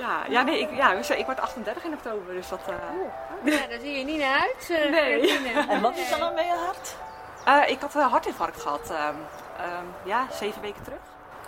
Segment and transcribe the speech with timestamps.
[0.00, 2.60] Ja, ja, nee, ik, ja, ik word 38 in oktober, dus dat...
[2.68, 2.74] Uh...
[3.52, 4.68] Ja, daar zie je niet naar uit.
[4.70, 5.68] Uh, nee.
[5.68, 6.96] En wat is er dan met je hart?
[7.48, 10.98] Uh, ik had een hartinfarct gehad, um, um, ja, zeven weken terug.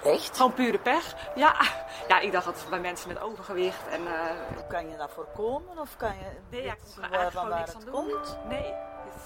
[0.04, 0.36] Echt?
[0.36, 1.14] Gewoon pure pech.
[1.34, 1.54] Ja,
[2.08, 4.02] ja ik dacht dat bij mensen met overgewicht en...
[4.02, 6.24] Uh, kan je dat voorkomen of kan je...
[6.48, 7.92] Nee, ja, ik kon er eigenlijk gewoon niks aan doen.
[7.92, 8.38] Komt?
[8.48, 8.74] Nee,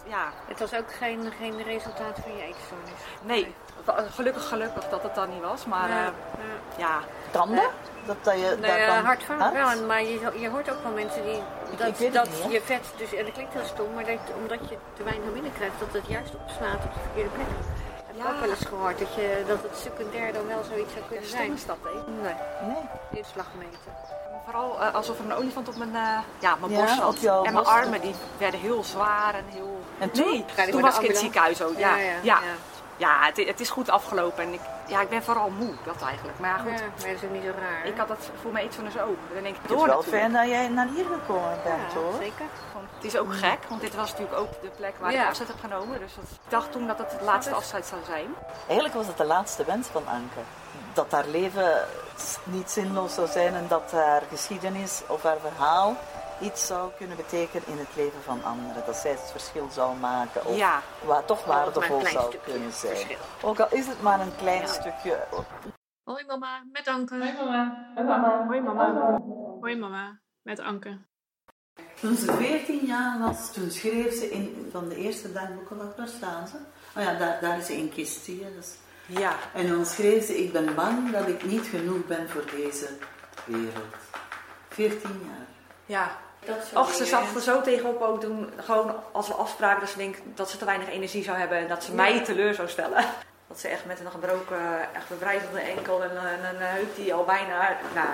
[0.06, 0.32] ja.
[0.48, 2.90] Het was ook geen, geen resultaat van je eetstoornis?
[3.22, 3.54] Nee,
[4.10, 6.04] gelukkig gelukkig dat het dan niet was, maar ja.
[6.04, 7.00] Uh, ja.
[7.30, 7.70] Tanden?
[8.06, 9.04] dat, dat je nee, daarvan...
[9.04, 11.40] hart van wel, maar je, je hoort ook van mensen die
[11.76, 14.68] dat, ik dat niet, je vet, dus en dat klinkt heel stom, maar dat, omdat
[14.68, 17.46] je te weinig binnenkrijgt, dat het juist opslaat op de verkeerde plek.
[18.12, 21.04] Ik heb ook wel eens gehoord dat, je, dat het secundair dan wel zoiets zou
[21.08, 21.52] kunnen zijn.
[21.52, 22.12] Is dat, hè?
[22.12, 22.34] Nee.
[22.66, 23.18] nee.
[23.20, 23.92] Inslag meten.
[24.44, 27.08] Vooral uh, alsof er een olifant op mijn, uh, ja, mijn Ja, borst zat.
[27.08, 27.70] op jouw en mijn borst.
[27.70, 29.80] armen die werden heel zwaar en heel...
[29.98, 30.30] En toen?
[30.30, 31.78] Nee, Ga je toen voor was ik in het ziekenhuis ook.
[31.78, 32.38] Ja, ja.
[32.96, 33.24] Ja.
[33.26, 36.38] het, het is goed afgelopen en ik, ja, ik ben vooral moe, dat eigenlijk.
[36.38, 37.82] Maar ja, goed, Ja, maar dat is ook niet zo raar.
[37.82, 37.88] hè?
[37.88, 39.16] ik had het voor mijn eetstoornis ook.
[39.34, 40.32] Dan denk ik Het door is wel natuurlijk.
[40.32, 42.12] dat jij naar hier gekomen bent, ja, hoor.
[42.20, 42.46] zeker.
[42.74, 45.22] Want Het is ook gek, want dit was natuurlijk ook de plek waar Ja.
[45.22, 45.98] ik afzet heb genomen.
[45.98, 48.26] Dus dat, ik dacht toen dat het het laatste afscheid zou zijn.
[48.66, 50.40] Eigenlijk was het de laatste wens van Anke.
[50.92, 51.72] Dat haar leven
[52.44, 55.96] niet zinloos zou zijn en dat haar geschiedenis of haar verhaal
[56.40, 58.82] iets zou kunnen betekenen in het leven van anderen.
[58.86, 60.82] Dat zij het verschil zou maken of Ja.
[61.04, 62.96] waar toch waardevol zou kunnen zijn.
[62.96, 63.18] verschil.
[63.42, 65.26] Ook al is het maar een klein stukje.
[66.04, 67.16] Hoi mama, met Anke.
[67.18, 67.32] Hoi
[68.04, 68.44] mama.
[68.46, 69.18] Hoi mama.
[69.60, 70.98] Hoi mama, met Anke.
[72.00, 76.48] Toen ze 14 jaar was, toen schreef ze in van de eerste dagboeken, waar staan
[76.48, 76.56] ze?
[76.96, 78.54] Oh ja, daar, daar is ze in kist, zie je.
[78.54, 78.74] Dus.
[79.06, 79.32] Ja.
[79.54, 82.88] En dan schreef ze, ik ben bang dat ik niet genoeg ben voor deze
[83.44, 83.94] wereld.
[84.68, 85.46] 14 jaar.
[85.86, 86.16] Ja.
[86.74, 90.20] Och, ze zat er zo tegenop ook toen, gewoon als we afspraken, dat ze denkt
[90.34, 93.04] dat ze te weinig energie zou hebben en dat ze mij teleur zou stellen.
[93.48, 97.76] Dat ze echt met een gebroken, echt bevrijdende enkel en een, heup die al bijna,
[97.94, 98.08] nou,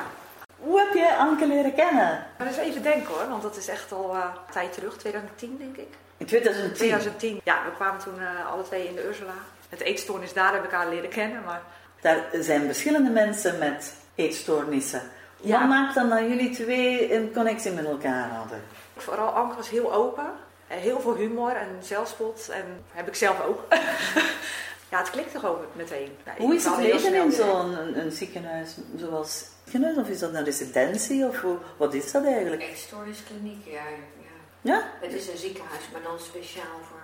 [0.57, 2.27] Hoe heb jij Anke leren kennen?
[2.39, 5.57] maar eens even denken hoor, want dat is echt al eh, een tijd terug, 2010
[5.59, 5.95] denk ik.
[6.17, 6.77] In 2010.
[6.77, 9.35] 2010, ja, we kwamen toen eh, alle twee in de Ursula.
[9.69, 11.63] Het eetstoornis, daar hebben we elkaar leren kennen, maar
[12.01, 15.03] Daar zijn verschillende mensen met eetstoornissen.
[15.43, 15.59] Ja.
[15.59, 18.63] Wat maakt dan dat jullie twee een connectie met elkaar hadden?
[18.97, 20.27] vooral Anke was heel open.
[20.67, 22.49] Eh, Heel veel humor en zelfspot.
[22.53, 23.61] En heb ik zelf ook.
[24.91, 26.17] ja, het klikte gewoon meteen.
[26.25, 30.35] Ja, Hoe is het leven in zo'n een, een ziekenhuis zoals ziekenhuis of is dat
[30.35, 32.63] een residentie of hoe- wat is dat eigenlijk?
[32.63, 33.73] Eetstoorniskliniek, ja,
[34.21, 34.31] ja.
[34.61, 37.01] Ja, Het is een ziekenhuis, maar dan speciaal voor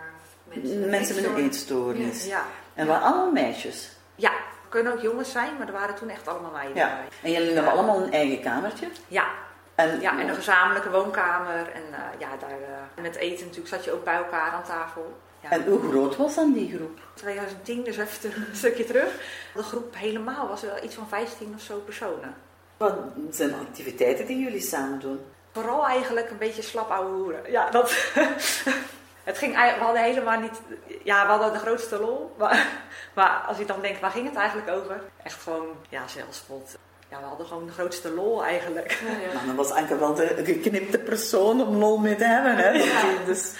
[0.55, 2.27] mensen, mensen met een eetstoornis.
[2.27, 2.45] Ja.
[2.75, 3.89] En waar allemaal meisjes.
[4.15, 4.33] ja,
[4.69, 6.87] kunnen ook jongens zijn, maar er waren toen echt allemaal meiden Ja.
[6.89, 7.31] bij.
[7.31, 8.87] En jullie hebben allemaal een eigen kamertje.
[9.09, 9.27] Ja,
[9.75, 11.71] En, ja, en een gezamenlijke woonkamer.
[11.73, 15.19] En eh, ja, daar, eh, met eten natuurlijk zat je ook bij elkaar aan tafel.
[15.41, 15.51] Ja.
[15.51, 16.99] en hoe groot was dan die groep?
[17.15, 19.09] 2010, dus even een stukje terug.
[19.55, 22.35] De groep helemaal was wel iets van 15 of zo personen.
[22.77, 22.95] Wat
[23.31, 25.21] zijn de activiteiten die jullie samen doen?
[25.53, 27.51] Vooral eigenlijk een beetje slap ouwe hoeren.
[27.51, 27.91] Ja, dat...
[29.29, 29.55] het ging.
[29.55, 30.61] We hadden helemaal niet...
[31.05, 32.35] Ja, we hadden de grootste lol.
[32.39, 32.67] Maar,
[33.17, 35.01] maar als je dan denkt, waar ging het eigenlijk over?
[35.23, 36.79] Echt gewoon, ja, zelfspot.
[37.11, 39.01] Ja, we hadden gewoon de grootste lol eigenlijk.
[39.35, 42.57] Nou, dan was Anke wel de geknipte persoon om lol mee te hebben.
[42.57, 42.73] Hè?
[42.73, 43.53] Dat- Dus,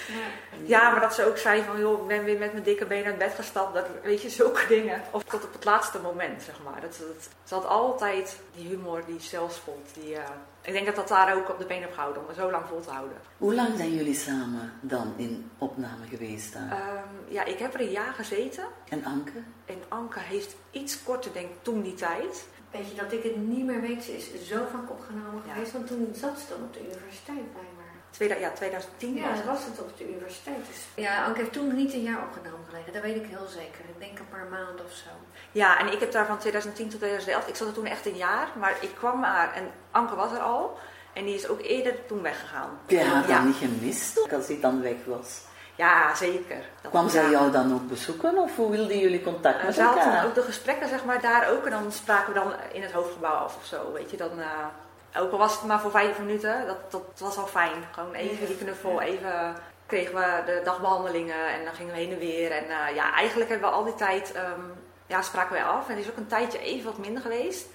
[0.65, 3.05] Ja, maar dat ze ook zei van, joh, ik ben weer met mijn dikke benen
[3.05, 3.73] uit bed gestapt.
[3.73, 5.01] Dat, weet je, zulke dingen.
[5.11, 6.81] Of tot op het laatste moment, zeg maar.
[6.81, 9.87] Dat, dat, ze had altijd die humor, die zelfspot.
[9.93, 10.23] Die, eh,
[10.61, 12.63] ik denk dat dat daar ook op de been heb gehouden, om het zo lang
[12.69, 13.17] vol te houden.
[13.37, 16.71] hoe lang zijn jullie samen dan in opname geweest daar?
[16.71, 18.63] Ehm, ja, ik heb er een jaar gezeten.
[18.89, 19.31] En Anke?
[19.65, 22.47] En Anke heeft iets korter, denk ik, toen die tijd.
[22.71, 25.53] Weet je dat ik het niet meer weet, ze is zo vaak opgenomen Ja.
[25.53, 27.77] geweest, want toen zat ze dan op de universiteit blijkbaar.
[28.09, 29.45] Tweeda- ja, 2010 Ja, was het.
[29.45, 30.57] was het op de universiteit.
[30.67, 30.77] Dus.
[30.95, 33.83] Ja, Anke heeft toen niet een jaar opgenomen gelegen, dat weet ik heel zeker.
[33.93, 35.09] Ik denk een paar maanden of zo.
[35.51, 38.15] Ja, en ik heb daar van 2010 tot 2011, ik zat er toen echt een
[38.15, 40.77] jaar, maar ik kwam maar en Anke was er al.
[41.13, 42.69] En die is ook eerder toen weggegaan.
[42.87, 43.21] Ja.
[43.21, 45.41] dan niet gemist als hij dan weg was?
[45.79, 46.57] Ja, zeker.
[46.81, 50.15] Dat- Kwam zij jou dan ook bezoeken of hoe wilden jullie contact Eh, met elkaar?
[50.15, 52.91] dan ook de gesprekken zeg maar, daar ook en dan spraken we dan in het
[52.91, 53.91] hoofdgebouw af of zo.
[53.93, 57.37] Weet je, dan, eh, ook al was het maar voor vijf minuten, dat, dat was
[57.37, 57.83] al fijn.
[57.91, 59.55] Gewoon even die knuffel, even
[59.85, 62.51] kregen we de dagbehandelingen en dan gingen we heen en weer.
[62.51, 64.61] En eh, ja, eigenlijk hebben we al die tijd, ehm,
[65.07, 65.87] ja, spraken wij af.
[65.87, 67.65] En er is ook een tijdje even wat minder geweest.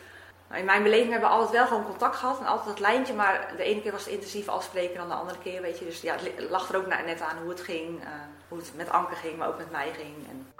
[0.54, 3.14] Maar in mijn beleving hebben we altijd wel gewoon contact gehad en altijd dat lijntje.
[3.14, 5.84] Maar de ene keer was het intensief afspreken dan de andere keer, weet je.
[5.84, 8.00] Dus ja, het lag er ook net aan hoe het ging.
[8.02, 8.08] eh,
[8.48, 10.28] hoe het met Anke ging, maar ook met mij ging.
[10.28, 10.52] En,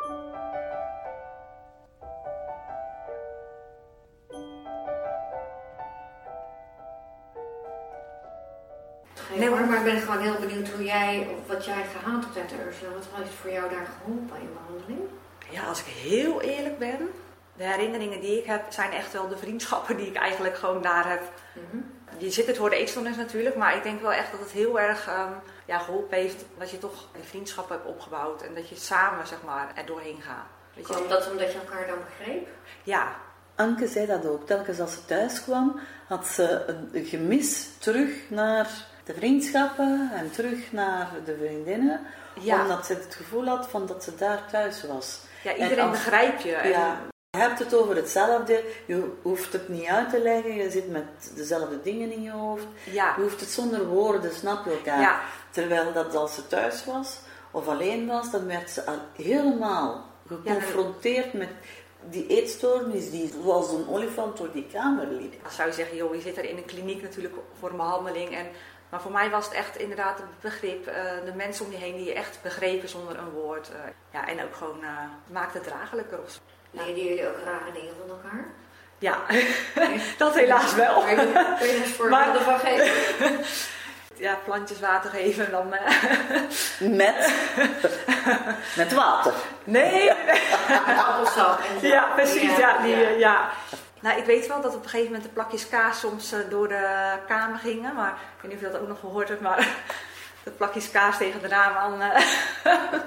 [9.38, 12.37] Nee hoor, maar ik ben gewoon heel benieuwd hoe jij, of wat jij gehaald hebt
[12.37, 12.90] uit de Ursula.
[12.93, 15.00] Wat heeft voor jou daar geholpen in behandeling?
[15.50, 17.11] Ja, als ik heel eerlijk ben,
[17.56, 21.09] de herinneringen die ik heb zijn echt wel de vriendschappen die ik eigenlijk gewoon daar
[21.11, 21.23] heb.
[21.53, 21.83] Mhm.
[22.19, 24.81] je zit het voor de eetstoornis natuurlijk, maar ik denk wel echt dat het heel
[24.81, 25.31] erg ehm,
[25.65, 29.39] ja, geholpen heeft dat je toch een vriendschap hebt opgebouwd en dat je samen zeg
[29.45, 30.47] maar, er doorheen gaat.
[30.75, 31.06] Weet je?
[31.09, 32.49] Dat omdat je elkaar dan begreep?
[32.83, 33.17] Ja,
[33.57, 34.47] Anke zei dat ook.
[34.47, 38.69] Telkens als ze thuis kwam, had ze een gemis terug naar
[39.05, 42.07] de vriendschappen en terug naar de vriendinnen.
[42.41, 42.61] Ja.
[42.62, 45.19] Omdat ze het gevoel had van dat ze daar thuis was.
[45.43, 46.55] ja En iedereen als- begrijpt je.
[46.55, 46.97] En, Ja,
[47.35, 48.65] je hebt het over hetzelfde.
[48.87, 50.55] Je hoeft het niet uit te leggen.
[50.55, 51.05] Je zit met
[51.35, 52.67] dezelfde dingen in je hoofd.
[52.91, 53.15] ja.
[53.17, 55.01] Je hoeft het zonder woorden, snap je elkaar.
[55.01, 55.21] Ja.
[55.51, 57.19] Terwijl dat als ze thuis was
[57.51, 61.49] of alleen was, dan werd ze al helemaal geconfronteerd met
[62.11, 65.43] die eetstoornis die zoals een olifant door die kamer liep.
[65.43, 68.37] Dan zou je zeggen, joh, je zit er in een kliniek natuurlijk voor een behandeling.
[68.37, 68.47] En,
[68.91, 70.95] maar voor mij was het echt inderdaad het begrip, eh,
[71.25, 73.71] de mensen om je heen die je echt begrepen zonder een woord.
[73.71, 73.77] eh,
[74.13, 74.89] ja, en ook gewoon, eh
[75.33, 76.39] maakt het draaglijker of zo.
[76.75, 78.44] Leerden jullie ook rare dingen van elkaar?
[78.99, 79.17] Ja,
[80.19, 81.03] dat helaas wel.
[81.03, 83.37] Kun je, eens voorbeelden Maar- van geven?
[84.17, 85.75] Ja, plantjes water geven en dan...
[85.75, 85.93] eh,
[87.03, 87.32] Met,
[88.76, 89.32] met water.
[89.65, 90.11] nee,
[91.06, 91.87] Appelsap en zo.
[91.87, 92.56] ja, precies.
[92.56, 93.49] Ja, die, eh, ja.
[94.00, 96.69] Nou, ik weet wel dat op een gegeven moment de plakjes kaas soms eh, door
[96.69, 97.94] de kamer gingen.
[97.94, 99.69] Maar ik weet niet of je dat ook nog gehoord hebt, maar
[100.44, 102.00] de plakjes kaas tegen de raam aan...
[102.02, 102.20] eh,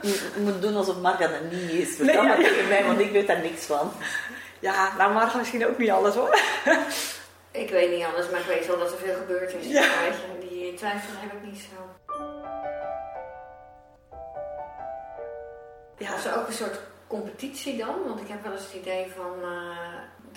[0.11, 1.95] Je moet doen alsof Marga dat niet is.
[1.95, 3.91] Vertel Nee, maar ja, tegen mij, want ik weet daar niks van.
[4.59, 6.37] ja, nou Marga misschien ook niet alles hoor.
[7.51, 9.67] Ik weet niet alles, maar ik weet wel dat er veel gebeurd is.
[9.67, 9.83] Ja.
[10.39, 12.15] Die twijfel heb ik niet zo.
[15.97, 17.95] Ja, Was er ook een soort competitie dan?
[18.07, 19.77] Want ik heb wel eens het idee van eh,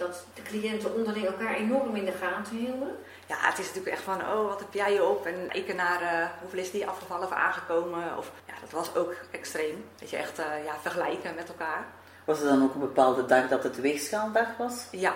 [0.00, 2.96] dat de cliënten onderling elkaar enorm in de gaten hielden.
[3.26, 5.26] Ja, het is natuurlijk echt van, oh, wat heb jij op?
[5.26, 8.16] En ik naar, eh, hoeveel is die afgevallen of aangekomen?
[8.18, 9.84] Of, ja, dat was ook extreem.
[9.98, 11.86] Dat je echt eh, ja, vergelijken met elkaar.
[12.24, 14.86] Was er dan ook een bepaalde dag dat het weegschaaldag was?
[14.90, 15.14] Ja,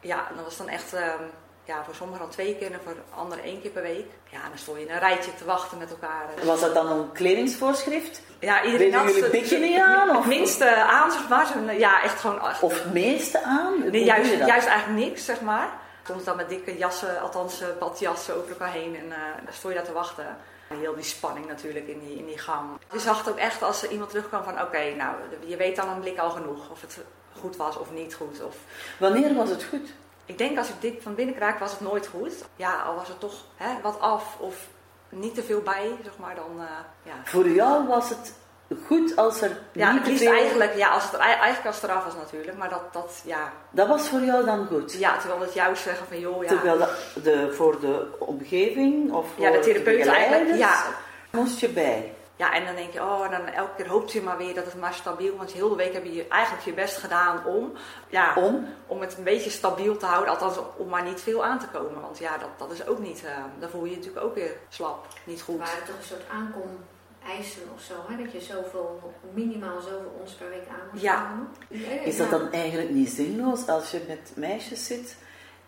[0.00, 1.22] ja, dat was dan echt, ehm,
[1.66, 4.06] ja, voor sommigen dan twee keer en voor anderen één keer per week.
[4.30, 6.26] Ja, dan stond je in een rijtje te wachten met elkaar.
[6.44, 8.20] Was dat dan een kledingsvoorschrift?
[8.40, 11.78] Ja, iedereen Deden jullie bikini aan, of- Het minste aan, zeg maar.
[11.78, 12.40] Ja, echt gewoon...
[12.60, 13.90] Of het meeste aan?
[13.90, 15.68] Nee, juist, juist eigenlijk niks, zeg maar.
[16.06, 18.96] Soms dan met dikke jassen, althans eh, badjassen over elkaar heen.
[18.96, 20.36] En eh dan stond je daar te wachten.
[20.68, 22.68] En heel die spanning natuurlijk in die, in die gang.
[22.92, 24.60] Je zag het ook echt als er iemand terugkwam van...
[24.60, 25.14] Oké, nou,
[25.46, 26.70] je weet dan een blik al genoeg.
[26.70, 26.98] Of het
[27.40, 28.42] goed was of niet goed.
[28.42, 28.56] Of...
[28.98, 29.88] Wanneer was het goed?
[30.26, 32.32] Ik denk als ik dit van binnen krijg, was het nooit goed.
[32.56, 34.66] Ja, al was er toch hè, wat af of
[35.08, 36.34] niet te veel bij, zeg maar.
[36.34, 36.66] Dan, eh,
[37.02, 37.12] ja.
[37.24, 38.34] Voor jou was het
[38.86, 40.32] goed als er Ja, niet het veel...
[40.32, 42.56] eigenlijk, ja, als het er, eigenlijk als het eraf was natuurlijk.
[42.56, 44.92] Maar dat, dat ja, Dat was voor jou dan goed?
[44.92, 46.48] ja, terwijl het juist zeggen van, joh, ja...
[46.48, 46.78] Terwijl
[47.22, 50.84] de, voor de omgeving of voor Ja, de therapeut eigenlijk, ja.
[51.30, 52.12] moest je bij.
[52.38, 54.64] Ja, en dan denk je, oh, en dan elke keer hoopt je maar weer dat
[54.64, 57.72] het maar stabiel Want heel de week heb je eigenlijk je best gedaan om,
[58.08, 58.66] ja, Om?
[58.86, 60.30] om het een beetje stabiel te houden.
[60.32, 62.00] Althans, om maar niet veel aan te komen.
[62.00, 64.56] Want ja, dat, dat is ook niet, eh, dan voel je je natuurlijk ook weer
[64.68, 65.58] slap, niet goed.
[65.58, 68.22] waren toch een soort aankom-eisen of zo, hè?
[68.22, 71.22] dat je zoveel, minimaal zoveel ons per week aan moest Ja.
[71.30, 71.48] komen.
[71.68, 75.16] Ja, Is dat dan eigenlijk niet zinloos als je met meisjes zit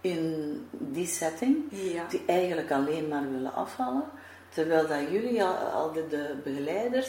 [0.01, 2.05] in die setting, Ja.
[2.09, 4.05] die eigenlijk alleen maar willen afvallen,
[4.55, 7.09] terwijl dat jullie, al, al de, de begeleiders,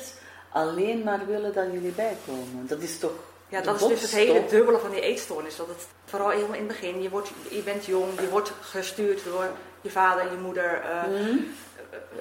[0.52, 2.68] alleen maar willen dat jullie bijkomen?
[2.68, 3.12] Dat is toch
[3.48, 5.56] Ja, dat is dus het hele dubbele van die eetstoornis.
[5.56, 9.24] Dat het vooral helemaal in het begin, je, wordt, je bent jong, je wordt gestuurd
[9.24, 9.46] door
[9.82, 11.38] je vader, je moeder, Mhm.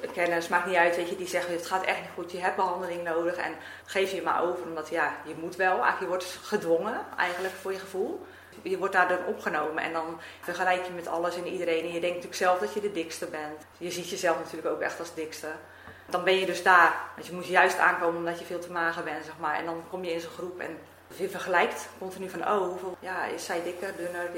[0.03, 2.39] eh, kennis, maakt niet uit, weet je, die zeggen het gaat echt niet goed, je
[2.39, 3.53] hebt behandeling nodig en
[3.85, 7.73] geef je maar over, omdat ja, je moet wel, eigenlijk je wordt gedwongen eigenlijk voor
[7.73, 8.27] je gevoel.
[8.63, 12.01] Je wordt daar dan opgenomen en dan vergelijk je met alles en iedereen en je
[12.01, 13.67] denkt natuurlijk zelf dat je de dikste bent.
[13.79, 15.49] Je ziet jezelf natuurlijk ook echt als dikste.
[16.07, 19.05] Dan ben je dus daar, want je moet juist aankomen omdat je veel te mager
[19.05, 19.55] bent, zeg maar.
[19.55, 20.79] En dan kom je in zo'n groep en
[21.17, 24.31] je vergelijkt continu van, oh, hoeveel, ja, is zij dikker, dunner?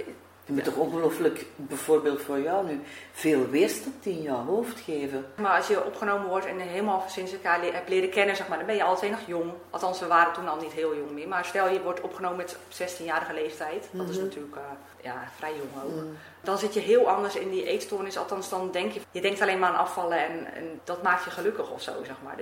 [0.51, 2.81] Je moet toch ongelooflijk, bijvoorbeeld voor jou nu,
[3.13, 5.27] veel weerstand in jouw hoofd geven.
[5.35, 8.59] Maar als je opgenomen wordt en helemaal sinds elkaar le- hebt leren kennen, zeg maar,
[8.59, 9.53] dan ben je twee nog jong.
[9.71, 11.29] Althans, we waren toen al niet heel jong meer.
[11.29, 13.89] Maar stel je wordt opgenomen met 16-jarige leeftijd.
[13.93, 14.63] Dat is natuurlijk eh,
[15.03, 16.05] ja, vrij jong ook.
[16.43, 18.19] Dan zit je heel anders in die eetstoornis.
[18.19, 21.31] Althans, dan denk je, je denkt alleen maar aan afvallen en, en dat maakt je
[21.31, 22.37] gelukkig of zo, zeg maar.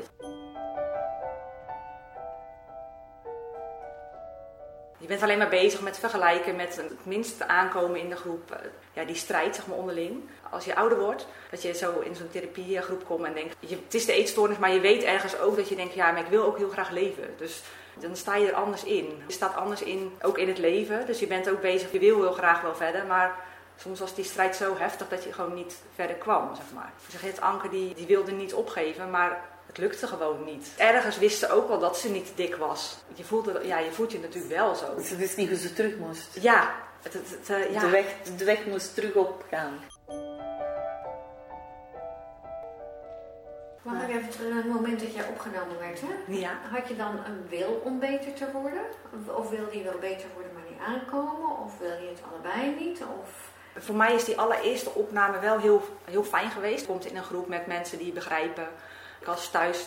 [4.98, 8.50] Je bent alleen maar bezig met vergelijken, met het minste aankomen in de groep.
[8.50, 8.58] Eh,
[8.92, 10.22] Ja, die strijd zeg maar onderling.
[10.50, 13.56] Als je ouder wordt, dat je zo in zo'n therapiegroep komt en denkt...
[13.60, 15.94] Je, het is de eetstoornis, maar je weet ergens ook dat je denkt...
[15.94, 17.34] Ja, maar ik wil ook heel graag leven.
[17.36, 17.62] Dus
[18.00, 19.22] dan sta je er anders in.
[19.26, 21.06] Je staat anders in, ook in het leven.
[21.06, 23.46] Dus je bent ook bezig, je wil heel graag wel verder, maar...
[23.80, 26.92] Soms was die strijd zo heftig dat je gewoon niet verder kwam, zeg maar.
[27.10, 30.72] Zegt, het Anke die, die wilde niet opgeven, maar het lukte gewoon niet.
[30.76, 32.96] Ergens wisten ze ook wel dat ze niet dik was.
[33.14, 35.00] Je, voelde, ja, je voelt je natuurlijk wel zo.
[35.04, 36.38] Ze wist niet hoe ze terug moest.
[36.40, 37.80] Ja, het, het, het, eh, ja.
[37.80, 38.06] De, weg,
[38.36, 39.80] de weg moest terug opgaan.
[43.82, 46.32] Mag ik even terug naar het moment dat jij opgenomen werd, hè?
[46.32, 46.58] Ja.
[46.70, 48.82] Had je dan een wil om beter te worden?
[49.14, 51.58] Of, of wilde je wel beter worden, maar niet aankomen?
[51.64, 53.00] Of wil je het allebei niet?
[53.20, 53.50] Of...
[53.84, 56.80] Voor mij is die allereerste opname wel heel, heel fijn geweest.
[56.80, 58.68] Je komt in een groep met mensen die begrijpen.
[59.20, 59.86] Ik was thuis,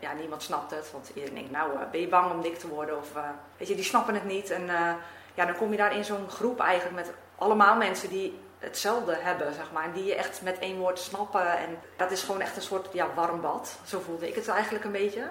[0.00, 0.90] ja, niemand snapt het.
[0.92, 2.98] Want iedereen denkt, nou, eh, ben je bang om dik te worden?
[2.98, 3.22] Of, eh,
[3.56, 4.50] weet je, die snappen het niet.
[4.50, 4.92] En eh,
[5.34, 9.54] ja, dan kom je daar in zo'n groep eigenlijk met allemaal mensen die hetzelfde hebben,
[9.54, 9.84] zeg maar.
[9.84, 11.58] En die je echt met één woord snappen.
[11.58, 13.78] En dat is gewoon echt een soort ja, warm bad.
[13.84, 15.30] Zo voelde ik het eigenlijk een beetje.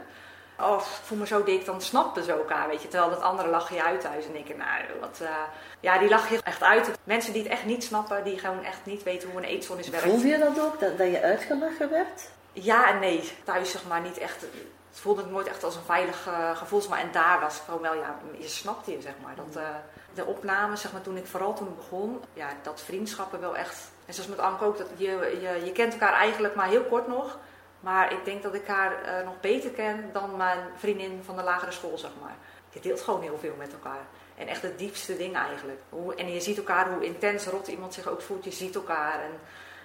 [0.60, 2.88] Oh, ik voel me zo dik, dan snappen ze elkaar, weet je.
[2.88, 4.26] Terwijl dat andere lachen je uit thuis.
[4.26, 5.22] En ik, nou, wat...
[5.80, 6.92] Ja, die lachen je echt uit.
[7.04, 10.08] Mensen die het echt niet snappen, die gewoon echt niet weten hoe een eetstoornis werkt.
[10.08, 12.30] Voelde je dat ook, dat, dat je uitgelachen werd?
[12.62, 13.32] Ja en nee.
[13.44, 14.42] Thuis zeg maar niet echt...
[14.90, 16.82] Het voelde ik nooit echt als een veilig uh, gevoel.
[16.90, 19.36] Maar en daar was het gewoon wel, ja, je snapte je, zeg maar.
[19.36, 19.70] Dat, uh,
[20.14, 23.92] de opname, zeg maar, toen ik vooral toen ik begon, ja, dat vriendschappen wel echt...
[24.06, 25.08] En zoals met Anke ook, dat je,
[25.42, 27.38] je, je kent elkaar eigenlijk maar heel kort nog...
[27.80, 31.44] Maar ik denk dat ik haar uh, nog beter ken dan mijn vriendin van de
[31.44, 32.36] lagere school, zeg maar.
[32.70, 34.06] Je deelt gewoon heel veel met elkaar.
[34.38, 35.80] En echt de diepste dingen eigenlijk.
[35.90, 38.44] Hoe, en je ziet elkaar, hoe intens rot iemand zich ook voelt.
[38.44, 39.14] Je ziet elkaar.
[39.14, 39.32] En,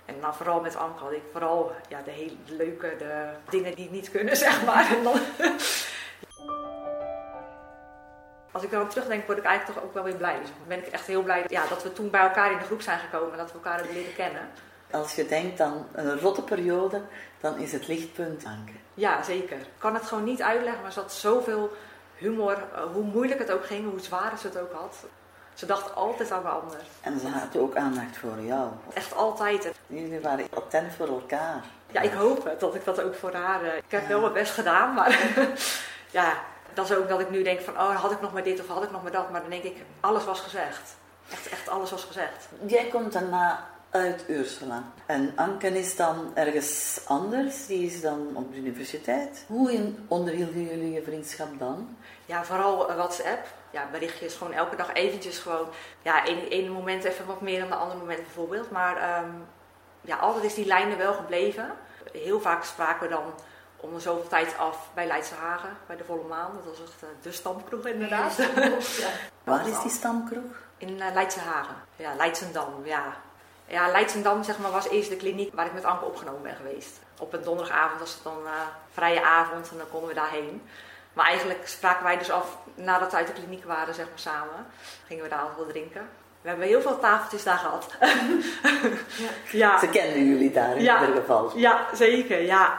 [0.05, 3.91] en dan vooral met Anke had ik vooral ja, de hele leuke de dingen die
[3.91, 4.97] niet kunnen, zeg maar.
[4.97, 5.21] En dan
[8.55, 10.39] als ik erop terugdenk, word ik eigenlijk toch ook wel weer blij.
[10.41, 12.83] Dus ben ik echt heel blij ja, dat we toen bij elkaar in de groep
[12.83, 13.33] zijn gekomen.
[13.33, 14.49] En dat we elkaar hebben leren kennen.
[14.91, 17.03] Als je denkt aan een rotte periode,
[17.41, 18.73] dan is het lichtpunt Anke.
[18.95, 19.57] Ja, zeker.
[19.57, 21.73] Ik kan het gewoon niet uitleggen, maar ze had zoveel
[22.15, 22.59] humor.
[22.93, 25.05] Hoe moeilijk het ook ging, hoe zwaar ze het ook had.
[25.55, 26.79] Ze dacht altijd aan de ander.
[27.01, 28.69] En ze had ook aandacht voor jou.
[28.95, 29.73] Echt altijd.
[29.87, 31.65] Jullie waren attent voor elkaar.
[31.91, 33.77] Ja, ik hoop het, dat ik dat ook voor haar...
[33.77, 35.19] Ik heb wel mijn best gedaan, maar
[36.11, 36.33] ja,
[36.75, 37.75] dat is ook dat ik nu denk van...
[37.75, 39.31] Oh, had ik nog maar dit of had ik nog maar dat?
[39.31, 40.97] Maar dan denk ik, alles was gezegd.
[41.31, 42.49] Echt, echt alles was gezegd.
[42.67, 44.83] Jij komt daarna uit Ursula.
[45.07, 49.45] En Anken is dan ergens anders, die is dan op de universiteit.
[49.47, 51.97] Hoe onderhielden jullie je vriendschap dan?
[52.27, 53.47] Ja, vooral WhatsApp.
[53.71, 55.69] Ja, berichtjes gewoon elke dag eventjes gewoon.
[56.03, 58.71] Ja, één, één moment even wat meer dan de andere moment bijvoorbeeld.
[58.71, 59.47] Maar um,
[60.01, 61.73] ja, altijd is die lijn er wel gebleven.
[62.13, 63.35] Heel vaak spraken we dan
[63.77, 66.51] om de zoveel tijd af bij Leidse Hagen, bij de Volle Maan.
[66.55, 68.37] Dat was echt de stamkroeg inderdaad.
[68.37, 69.09] Ja, ja.
[69.45, 70.63] Waar is die stamkroeg?
[70.77, 71.77] In uh, Leidse Hagen.
[71.97, 73.17] Ja, Leidsendam, ja.
[73.67, 76.99] Ja, Leidsendam zeg maar, was eerst de kliniek waar ik met Anke opgenomen ben geweest.
[77.19, 78.51] Op een donderdagavond was het dan uh,
[78.93, 80.63] vrije avond en dan konden we daarheen.
[81.15, 84.67] Maar eigenlijk spraken wij dus af, nadat we uit de kliniek waren, zeg maar samen,
[85.07, 86.09] gingen we daar altijd wel drinken.
[86.41, 87.95] We hebben heel veel tafeltjes daar gehad.
[89.17, 89.29] ja.
[89.69, 89.79] ja.
[89.79, 91.01] Ze kenden jullie daar in ja.
[91.01, 91.59] ieder geval.
[91.59, 92.79] Ja, zeker, ja.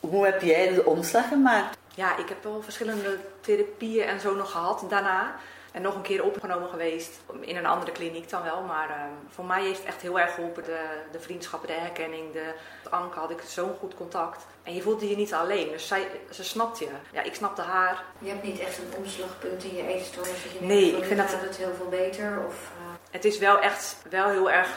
[0.00, 1.78] Hoe heb jij de omslag gemaakt?
[1.94, 5.34] Ja, ik heb wel verschillende therapieën en zo nog gehad daarna.
[5.72, 8.60] En nog een keer opgenomen geweest in een andere kliniek dan wel.
[8.62, 8.96] Maar uh,
[9.28, 10.64] voor mij heeft het echt heel erg geholpen.
[10.64, 12.32] De, de vriendschappen, de herkenning.
[12.32, 14.46] De, met Anke had ik zo'n goed contact.
[14.62, 15.70] En je voelde je niet alleen.
[15.70, 16.88] Dus zij, ze snapt je.
[17.12, 18.04] Ja, ik snapte haar.
[18.18, 20.38] Je hebt niet echt een omslagpunt in je eetstoornis.
[20.60, 22.44] Nee, ik vind dat het heel veel beter.
[22.46, 22.90] Of, uh...
[23.10, 24.68] Het is wel echt wel heel erg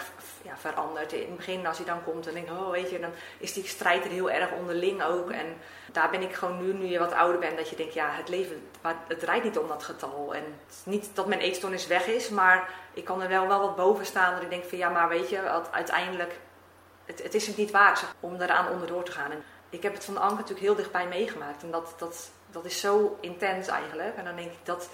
[0.44, 1.14] ja, veranderd.
[1.14, 3.68] In het begin als hij dan komt en denk oh weet je, dan is die
[3.68, 5.32] strijd er heel erg onderling ook.
[5.32, 5.58] En
[5.92, 8.30] daar ben ik gewoon nu, nu je wat ouder bent, dat je denkt, ja, het
[8.30, 8.70] leven,
[9.08, 10.36] het draait niet om dat getal.
[10.36, 10.44] En
[10.84, 14.34] niet dat mijn eetstoornis weg is, maar ik kan er wel, wel wat boven staan.
[14.34, 16.40] Dat ik denk van, ja, maar weet je, uiteindelijk,
[17.06, 19.32] het, het is het niet waard om eraan onderdoor te gaan.
[19.32, 21.64] En ik heb het van Anke natuurlijk heel dichtbij meegemaakt.
[21.64, 24.16] En dat, dat, dat is zo intens eigenlijk.
[24.16, 24.90] En dan denk ik, dat,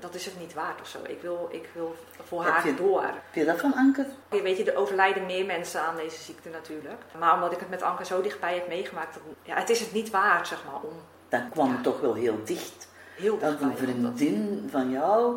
[0.00, 0.98] dat is het niet waard of zo.
[1.08, 3.02] Ik wil, ik wil voor Heb haar je- door.
[3.02, 4.06] Heb je dat van Anke?
[4.30, 7.02] Je weet je, er overlijden meer mensen aan deze ziekte natuurlijk.
[7.18, 10.10] Maar omdat ik het met Anke zo dichtbij heb meegemaakt, ja, het is het niet
[10.10, 10.92] waard, zeg maar, om
[11.28, 11.80] Dan kwam Ja.
[11.82, 12.88] toch wel heel dicht.
[13.16, 13.68] heel Dat dichtbij.
[13.70, 15.36] een vriendin van jou,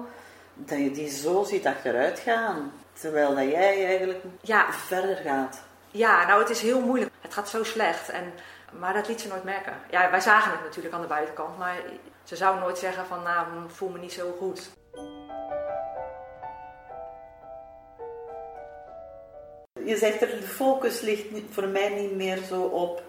[0.54, 2.72] dat je die zo ziet achteruit gaan.
[2.94, 5.62] Terwijl dat jij eigenlijk Ja, verder gaat.
[5.88, 7.12] ja, nou het is heel moeilijk.
[7.22, 8.10] Het gaat zo slecht.
[8.10, 8.34] En,
[8.80, 9.74] maar dat liet ze nooit merken.
[9.90, 11.76] Ja, wij zagen het natuurlijk aan de buitenkant, maar
[12.30, 14.70] ze zou nooit zeggen van, nou, ik voel me niet zo goed.
[19.86, 23.02] Je zegt er, de focus ligt voor mij niet meer zo op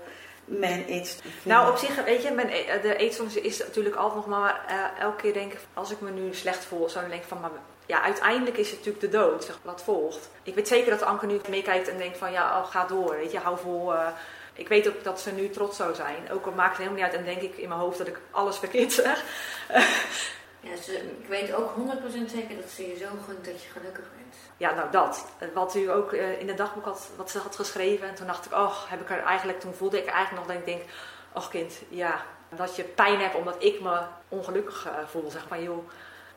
[0.44, 1.44] mijn eetstoornis.
[1.44, 5.02] Nou, op zich, weet je, mijn, e- de eetstoornis is natuurlijk altijd nog maar eh,
[5.02, 7.50] elke keer denk ik, als ik me nu slecht voel, zou ik denken van, maar
[7.86, 10.30] ja, uiteindelijk is het natuurlijk de dood, zeg, wat volgt.
[10.42, 13.32] Ik weet zeker dat Anke nu meekijkt en denkt van, ja, oh, ga door, weet
[13.32, 13.94] je, hou vol.
[13.94, 14.06] eh.
[14.52, 16.30] Ik weet ook dat ze nu trots zou zijn.
[16.30, 18.20] Ook al maakt het helemaal niet uit en denk ik in mijn hoofd dat ik
[18.30, 19.24] alles verkeerd zeg.
[20.62, 24.04] Ja, ze, ik weet ook 100% zeker dat ze je zo gunt dat je gelukkig
[24.16, 24.36] bent.
[24.56, 25.26] Ja, nou dat.
[25.54, 28.08] Wat u ook eh, in het dagboek had, wat ze had geschreven.
[28.08, 30.66] En toen dacht ik, oh, heb ik er eigenlijk, toen voelde ik eigenlijk nog dat
[30.66, 30.90] ik denk,
[31.32, 35.30] och kind, ja, dat je pijn hebt omdat ik me ongelukkig eh, voel.
[35.30, 35.88] Zeg maar, joh,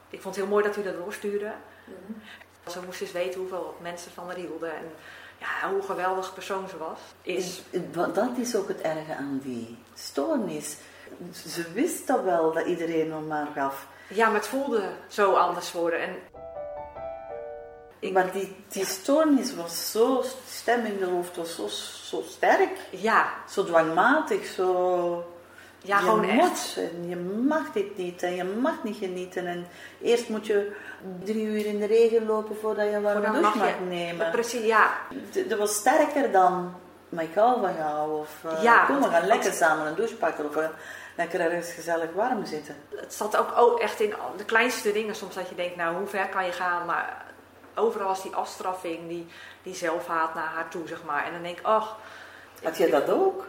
[0.09, 1.53] ik vond het heel mooi dat u dat doorstuurde.
[1.85, 2.69] Mhm.
[2.69, 4.75] Ze moest eens weten hoeveel mensen van haar hielden.
[4.75, 4.91] En
[5.43, 6.99] ja, hoe geweldig persoon ze was.
[7.21, 7.61] Is.
[7.91, 10.77] Dat is ook het erge aan die stoornis.
[11.47, 13.87] Ze wist dat wel dat iedereen om haar gaf.
[14.07, 15.99] Ja, maar het voelde zo anders worden.
[15.99, 16.15] En
[18.13, 21.67] Maar die, die stoornis was zo, stem in de hoofd was zo,
[22.17, 22.77] zo sterk.
[22.89, 25.32] ja, Zo dwangmatig, zo...
[25.83, 26.77] ja je gewoon moet echt.
[26.77, 27.15] en je
[27.47, 29.47] mag dit niet en je mag niet genieten.
[29.47, 29.67] En
[30.01, 30.71] eerst moet je
[31.23, 34.31] drie uur in de regen lopen voordat je een warme douche mag nemen.
[34.31, 34.91] Precies, ja.
[35.47, 36.75] Dat was sterker dan,
[37.09, 38.19] maar ik hou van jou.
[38.19, 40.45] Of eh, Ja, kom, we gaan lekker samen een douche pakken.
[40.45, 40.67] Of eh,
[41.15, 42.75] lekker ergens gezellig warm zitten.
[42.95, 45.15] Het zat ook ook echt in de kleinste dingen.
[45.15, 46.85] Soms dat je denkt, nou, hoe ver kan je gaan?
[46.85, 47.25] Maar
[47.75, 49.27] overal was die afstraffing, die,
[49.63, 51.25] die zelfhaat naar haar toe, zeg maar.
[51.25, 51.97] En dan denk ik, ach...
[52.63, 53.45] Had je dat ook?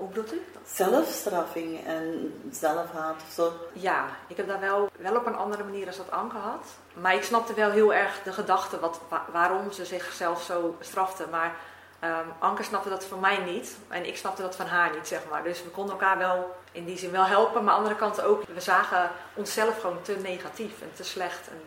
[0.00, 0.42] Hoe bedoelt u?
[0.74, 3.52] Zelfstraffing en zelfhaat of zo.
[3.72, 6.66] Ja, ik heb dat wel, wel op een andere manier als dat Anke had.
[6.94, 11.24] Maar ik snapte wel heel erg de gedachte wat, wa- waarom ze zichzelf zo strafte.
[11.30, 11.54] Maar
[12.00, 13.76] ehm, Anke snapte dat van mij niet.
[13.88, 15.42] En ik snapte dat van haar niet, zeg maar.
[15.42, 17.64] Dus we konden elkaar wel in die zin wel helpen.
[17.64, 21.48] Maar aan de andere kant ook, we zagen onszelf gewoon te negatief en te slecht.
[21.48, 21.60] En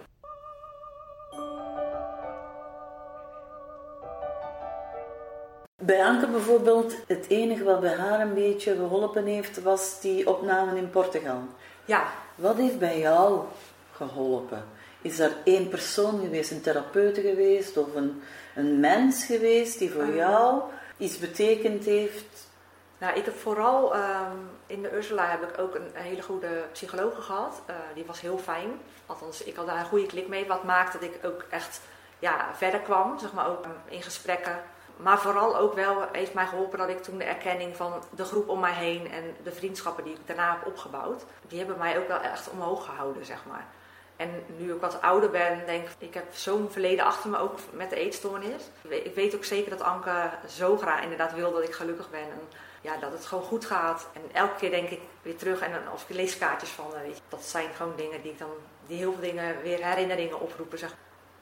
[5.85, 10.77] Bij Anke bijvoorbeeld, het enige wat bij haar een beetje geholpen heeft, was die opname
[10.77, 11.39] in Portugal.
[11.85, 12.03] ja,
[12.35, 13.41] Wat heeft bij jou
[13.91, 14.65] geholpen?
[15.01, 18.21] Is er één persoon geweest, een therapeute geweest of een,
[18.55, 20.15] een mens geweest die voor Ah.
[20.15, 20.61] jou
[20.97, 22.47] iets betekend heeft?
[22.97, 24.37] Nou, ik heb vooral ehm,
[24.67, 27.61] in de Ursula heb ik ook een, een hele goede psychologe gehad.
[27.65, 28.69] Eh, die was heel fijn.
[29.05, 30.47] Althans, ik had daar een goede klik mee.
[30.47, 31.81] Wat maakte dat ik ook echt
[32.19, 34.59] ja, verder kwam, zeg maar ook in gesprekken.
[34.97, 38.49] Maar vooral ook wel heeft mij geholpen dat ik toen de erkenning van de groep
[38.49, 42.07] om mij heen en de vriendschappen die ik daarna heb opgebouwd, die hebben mij ook
[42.07, 43.65] wel echt omhoog gehouden, zeg maar.
[44.15, 47.57] En nu ik wat ouder ben, denk ik, ik heb zo'n verleden achter me, ook
[47.71, 48.63] met de eetstoornis.
[48.81, 52.19] Ik weet- ook zeker dat Anke zo graag inderdaad wil dat ik gelukkig ben.
[52.21, 52.47] En
[52.81, 54.07] ja, dat het gewoon goed gaat.
[54.13, 57.01] En elke keer denk ik weer terug en dan, of ik lees kaartjes van, haar,
[57.03, 58.49] weet je, dat zijn gewoon dingen die ik dan,
[58.87, 60.77] die heel veel dingen weer herinneringen oproepen.
[60.77, 60.91] Zeg.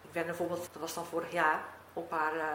[0.02, 1.60] Ik ben bijvoorbeeld, dat was dan vorig jaar,
[1.94, 2.46] op haar eh,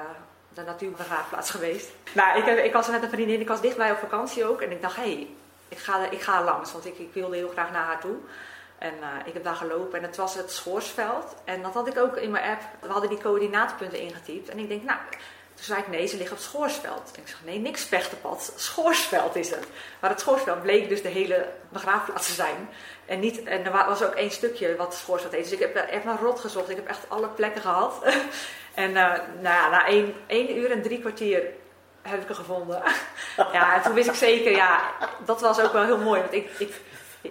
[0.56, 1.90] de natuurbegraafplaats geweest.
[2.12, 4.60] Nou, ik, heb, ik was met een vriendin, ik was dichtbij op vakantie ook.
[4.60, 5.26] En ik dacht, hé, hey,
[5.68, 8.16] ik, ga, ik ga langs, want ik, ik wilde heel graag naar haar toe.
[8.78, 11.34] En eh, ik heb daar gelopen en het was het Schoorsveld.
[11.44, 12.62] En dat had ik ook in mijn app.
[12.80, 14.48] We hadden die coördinaatpunten ingetypt.
[14.48, 14.98] En ik denk, nou,
[15.56, 17.10] toen zei ik nee, ze liggen op het Schoorsveld.
[17.14, 18.52] En ik zeg, nee, niks Pechtenpad.
[18.56, 19.66] Schoorsveld is het.
[20.00, 22.68] Maar het Schoorsveld bleek dus de hele begraafplaats te zijn.
[23.06, 25.42] En, niet, en er wa- was ook één stukje wat Schoorsveld heet.
[25.42, 26.70] Dus ik heb echt maar rot gezocht.
[26.70, 28.02] Ik heb echt alle plekken gehad.
[28.74, 31.42] en eh, nou ja, na één, één uur en drie kwartier
[32.02, 32.82] heb ik er gevonden.
[33.52, 34.80] ja, en toen wist ik zeker, ja,
[35.24, 36.20] dat was ook wel heel mooi.
[36.20, 36.74] Want ik, ik,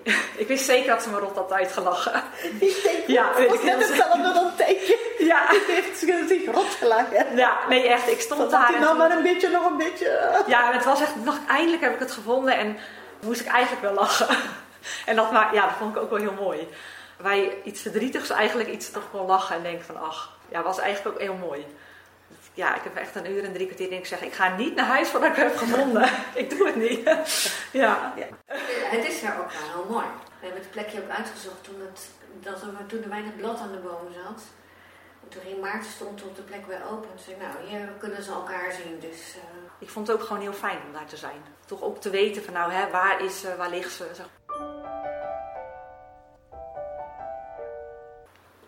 [0.44, 2.24] ik wist zeker dat ze me rot had uitgelachen.
[2.60, 2.74] Denk,
[3.08, 4.96] Ja, weet ik net hetzelfde dan teken.
[5.18, 7.36] Ja, Die heeft zich rot gelachen.
[7.36, 8.08] ja nee, echt.
[8.12, 8.72] Ik stond Dat daar.
[8.72, 10.32] had nou maar een beetje, nog een beetje.
[10.48, 12.78] Ja, het was echt, dacht, eindelijk heb ik het gevonden en
[13.22, 14.28] moest ik eigenlijk wel lachen.
[15.06, 16.68] En dat, ma- ja, dat vond ik ook wel heel mooi.
[17.22, 21.16] Bij iets verdrietigs eigenlijk iets toch wel lachen en denken van, ach, ja, was eigenlijk
[21.16, 21.66] ook heel mooi.
[22.56, 24.76] Ja, ik heb echt een uur en drie kwartier en ik zeg, ik ga niet
[24.76, 26.10] naar huis voordat ik heb gevonden.
[26.42, 27.04] ik doe het niet.
[27.84, 28.14] ja.
[28.66, 30.06] Het is daar ook wel heel mooi.
[30.40, 33.72] We hebben het plekje ook uitgezocht toen, het, dat er, toen er weinig blad aan
[33.72, 34.44] de bomen zat.
[35.24, 37.10] En toen ging Maarten stond op de plek weer open.
[37.12, 39.00] En zei, nou, hier kunnen ze elkaar zien.
[39.00, 39.42] Dus eh,
[39.80, 41.44] Ik vond het ook gewoon heel fijn om daar te zijn.
[41.66, 44.08] Toch ook te weten van, nou, hè, waar is ze, waar ligt ze.
[44.14, 44.26] Zeg.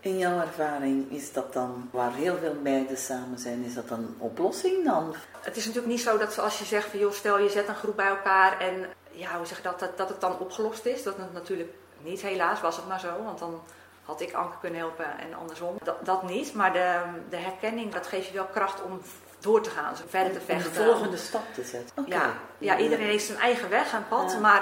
[0.07, 3.99] In jouw ervaring is dat dan, waar heel veel meiden samen zijn, is dat dan
[3.99, 5.15] een oplossing dan?
[5.41, 7.75] Het is natuurlijk niet zo dat zoals je zegt van joh, stel je zet een
[7.75, 11.03] groep bij elkaar en ja, hoe zeg je dat, dat, dat het dan opgelost is.
[11.03, 11.69] Dat is natuurlijk
[12.01, 13.61] niet, helaas was het maar zo, want dan
[14.03, 15.77] had ik Anke kunnen helpen en andersom.
[15.83, 19.01] Dat, dat niet, maar de, de herkenning, dat geeft je wel kracht om
[19.39, 20.83] door te gaan, verder te Om de vechten.
[20.85, 22.05] volgende stap te zetten.
[22.05, 24.39] Ja, ja, iedereen heeft zijn eigen weg en pad, Ja.
[24.39, 24.61] maar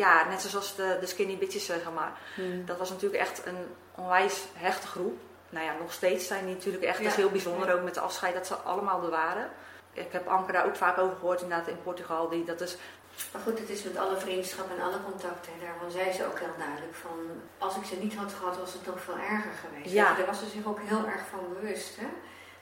[0.00, 2.12] ja, net zoals de, de skinny bitches zeg maar.
[2.34, 2.66] Hmm.
[2.66, 5.18] Dat was natuurlijk echt een onwijs hechte groep.
[5.48, 7.20] Nou ja, nog steeds zijn die natuurlijk echt, dat is Ja.
[7.20, 9.50] heel bijzonder ook met de afscheid dat ze allemaal er waren.
[9.92, 12.28] Ik heb Anke daar ook vaak over gehoord inderdaad in Portugal.
[12.28, 12.76] Die, dat is,
[13.32, 15.52] Maar goed, het is met alle vriendschap en alle contacten.
[15.52, 17.18] En daarvan zei ze ook heel duidelijk van...
[17.58, 19.92] Als ik ze niet had gehad, was het nog veel erger geweest.
[19.94, 20.08] Ja.
[20.08, 21.96] Dus Daar was ze zich ook heel erg van bewust.
[21.96, 22.06] Hè?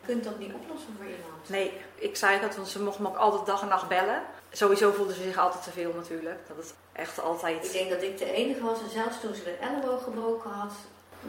[0.09, 1.49] Je kunt dat niet oplossen voor iemand.
[1.49, 4.23] nee, ik zei dat, want ze mocht me ook altijd dag en nacht bellen.
[4.53, 6.39] Sowieso voelde ze zich altijd te veel natuurlijk.
[6.49, 7.73] Dat is echt Ik altijd...
[7.73, 8.79] denk dat ik de enige was.
[8.81, 10.73] En zelfs toen ze de elleboog gebroken had...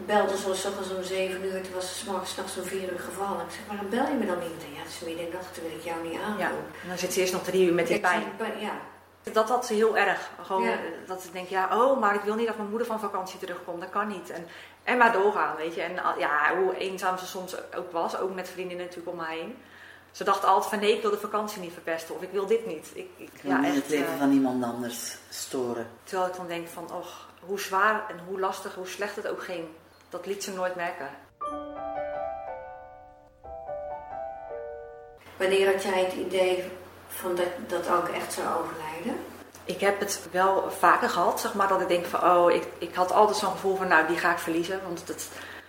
[0.05, 1.61] Belde ze ochtends om 7 uur.
[1.61, 3.45] Toen was ze 's morgens nachts om 4 uur gevallen.
[3.45, 4.61] Ik zeg, maar dan bel je me dan niet.
[4.75, 5.55] Ja, het is midden in de nacht.
[5.55, 6.39] Dan wil ik jou niet aandoen.
[6.39, 6.51] Ja,
[6.83, 8.23] en dan zit ze eerst nog drie uur met die Ik pijn,
[8.59, 8.73] Ja,
[9.23, 10.29] Dat had ze heel erg.
[10.45, 10.71] Gewoon Ja.
[10.71, 10.77] eh,
[11.07, 13.81] dat ik denk, ja, oh, maar ik wil niet dat mijn moeder van vakantie terugkomt.
[13.81, 14.29] Dat kan niet.
[14.29, 14.47] En,
[14.83, 15.81] en maar doorgaan, weet je.
[15.81, 19.27] En al- ja, hoe eenzaam ze soms ook was, ook met vriendinnen natuurlijk om me
[19.27, 19.57] heen.
[20.11, 22.65] Ze dachten altijd van nee, ik wil de vakantie niet verpesten of ik wil dit
[22.65, 22.91] niet.
[22.93, 25.87] Ik, ik, Ik wil niet het leven eh, van iemand anders storen.
[26.03, 29.43] Terwijl ik dan denk van, och, hoe zwaar en hoe lastig, hoe slecht het ook
[29.43, 29.65] ging.
[30.09, 31.09] Dat liet ze nooit merken.
[35.37, 36.71] Wanneer had jij het idee
[37.09, 39.19] van dat, dat Anke echt zou overlijden?
[39.63, 42.95] Ik heb het wel vaker gehad, zeg maar, dat ik denk van, oh, ik, ik
[42.95, 44.79] had altijd zo'n gevoel van, nou, die ga ik verliezen.
[44.85, 45.17] Want dat,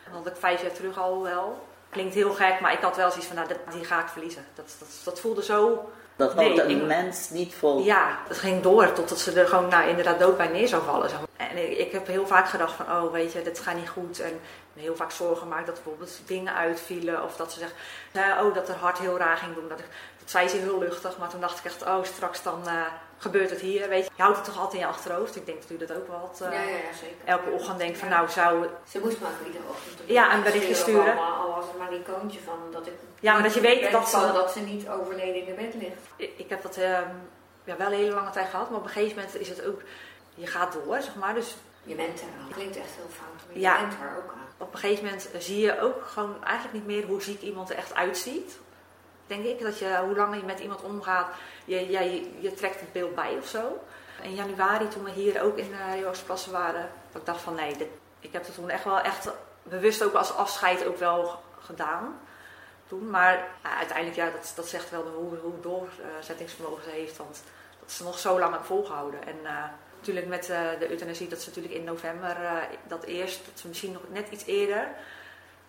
[0.04, 1.66] dat had ik vijf jaar terug al wel.
[1.90, 4.44] Klinkt heel gek, maar ik had wel zoiets van, nou, dat, die ga ik verliezen.
[4.54, 7.78] Dat, dat, dat voelde zo, Dat Nee, houdt een ik- mens niet vol.
[7.82, 11.08] ja, het ging door totdat ze er gewoon, nou, inderdaad dood bij neer zou vallen.
[11.10, 11.48] zeg maar.
[11.48, 14.20] En ik, ik heb heel vaak gedacht van, oh, weet je, dit gaat niet goed.
[14.20, 14.40] En
[14.72, 17.22] me heel vaak zorgen gemaakt dat bijvoorbeeld dingen uitvielen.
[17.24, 17.74] Of dat ze zegt,
[18.12, 19.68] nou, oh, dat haar hart heel raar ging doen.
[19.68, 19.86] Dat, ik,
[20.30, 22.82] zei ze heel luchtig, maar toen dacht ik echt, oh, straks dan eh,
[23.18, 23.88] gebeurt het hier.
[23.88, 25.36] Weet je, je houdt het toch altijd in je achterhoofd.
[25.36, 26.40] Ik denk dat u dat ook wel had.
[26.40, 27.16] eh, ja, ja, ja, zeker.
[27.24, 28.14] elke ochtend denkt van, Ja.
[28.16, 28.66] nou, zou...
[28.88, 31.16] Ze moest maar iedere ochtend Ja, een berichtje sturen.
[31.18, 32.92] Al, al was het maar een icoontje van dat ik...
[33.20, 36.02] Ja, maar dat je weet dat ze- dat ze niet overleden in bed ligt.
[36.16, 37.08] Ik, ik heb dat ehm,
[37.64, 39.80] ja, wel een hele lange tijd gehad, maar op een gegeven moment is het ook...
[40.34, 41.34] Je gaat door, zeg maar.
[41.34, 42.44] Dus Je bent er al.
[42.46, 44.46] Het klinkt echt heel fout, maar je bent er ook aan.
[44.66, 47.76] op een gegeven moment zie je ook gewoon eigenlijk niet meer hoe ziek iemand er
[47.76, 48.58] echt uitziet.
[49.30, 52.92] Denk ik, dat je, hoe langer je met iemand omgaat, je, jij- je trekt het
[52.92, 53.78] beeld bij of zo.
[54.22, 57.76] In januari, toen we hier ook in uh, Joosplassen waren, dat ik dacht van nee,
[58.20, 59.28] ik heb het toen echt wel echt
[59.62, 62.20] bewust ook als afscheid ook wel gedaan.
[62.88, 63.10] Toen.
[63.10, 67.16] Maar ja, uiteindelijk, ja, dat, dat zegt wel de, hoe, hoe doorzettingsvermogen ze heeft.
[67.16, 67.42] Want
[67.80, 69.26] dat ze nog zo lang heeft volgehouden.
[69.26, 69.64] En eh,
[69.96, 72.56] natuurlijk met eh, de euthanasie, dat ze natuurlijk in november eh,
[72.88, 74.88] dat eerst, dat ze misschien nog net iets eerder.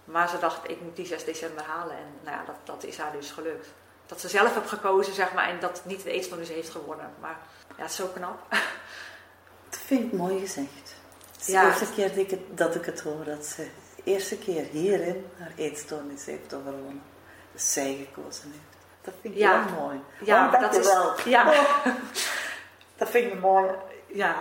[0.05, 1.95] Maar ze dacht, ik moet die 6 december halen.
[1.97, 3.67] En nou ja, dat, dat is haar dus gelukt.
[4.05, 7.09] Dat ze zelf heeft gekozen, zeg maar, en dat niet de eetstoornis heeft gewonnen.
[7.19, 7.37] Maar
[7.77, 8.39] ja, het is zo knap.
[9.69, 10.95] Dat vind ik mooi gezegd.
[11.31, 11.61] Het is Ja.
[11.61, 14.63] de eerste keer dat ik, het, dat ik het hoor dat ze de eerste keer
[14.63, 17.01] hierin haar eetstoornis heeft overwonnen.
[17.51, 18.63] Dat zij gekozen heeft.
[19.01, 19.63] Dat vind ik Ja.
[19.65, 19.99] heel mooi.
[20.23, 21.49] Ja, oh, dat is- ja.
[21.51, 21.85] Oh,
[22.95, 23.71] dat vind ik mooi.
[24.07, 24.35] Ja.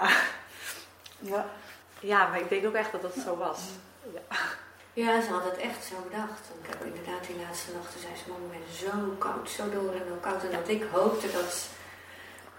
[1.18, 1.46] Ja.
[2.00, 3.58] ja, maar ik denk ook echt dat dat zo was.
[4.12, 4.36] Ja,
[5.04, 6.42] ze had het echt zo bedacht.
[6.48, 9.70] Want ik heb inderdaad die laatste nachten zei ze, mama, ik ben zo koud, zo
[9.70, 10.42] door en zo koud.
[10.44, 11.68] En dat ik hoopte dat,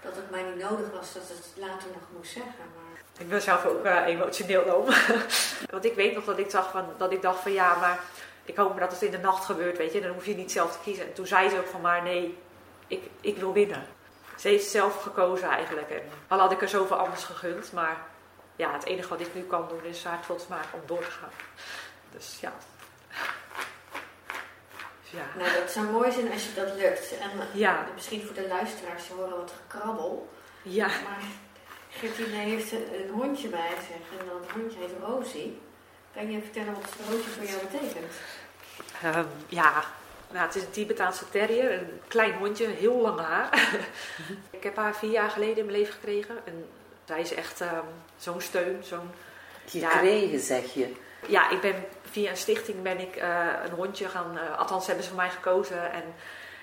[0.02, 2.64] dat het mij niet nodig was, dat het later nog moest zeggen.
[2.76, 4.84] Maar Ik ben zelf ook eh, emotioneel om.
[5.74, 8.00] Want ik weet nog dat ik, zag van, dat ik dacht van ja, maar
[8.44, 10.00] ik hoop maar dat het in de nacht gebeurt, weet je.
[10.00, 11.06] Dan hoef je niet zelf te kiezen.
[11.06, 12.38] En toen zei ze ook van maar nee,
[12.86, 13.86] ik, ik wil winnen.
[14.36, 15.90] Ze heeft zelf gekozen eigenlijk.
[15.90, 17.72] En al had ik er zoveel anders gegund.
[17.72, 17.96] Maar
[18.56, 21.10] ja, het enige wat ik nu kan doen is haar trots maken om door te
[21.10, 21.30] gaan.
[22.12, 22.52] Dus ja.
[25.02, 25.26] Dus ja.
[25.38, 27.18] nou, dat zou mooi zijn als je dat lukt.
[27.18, 27.86] En Ja.
[27.94, 30.30] misschien voor de luisteraars, ze horen wat gekrabbel.
[30.62, 30.86] Ja.
[30.86, 31.22] Maar
[31.90, 35.60] Gertine heeft een, een hondje bij zich en dat hondje heet Rosie.
[36.14, 38.12] Kan je vertellen wat Rosie voor jou betekent?
[39.02, 39.84] Ehm, ja,
[40.30, 43.68] nou, het is een Tibetaanse terrier, een klein hondje, heel lang haar.
[44.50, 46.36] ik heb haar vier jaar geleden in mijn leven gekregen.
[46.44, 46.68] En
[47.04, 48.84] zij is echt ehm, zo'n steun.
[48.84, 49.10] Zo'n...
[49.66, 50.92] Gekregen, zeg je.
[51.26, 51.74] Ja, ik ben
[52.10, 55.30] via een stichting ben ik eh, een hondje gaan, eh, althans hebben ze voor mij
[55.30, 55.92] gekozen.
[55.92, 56.02] En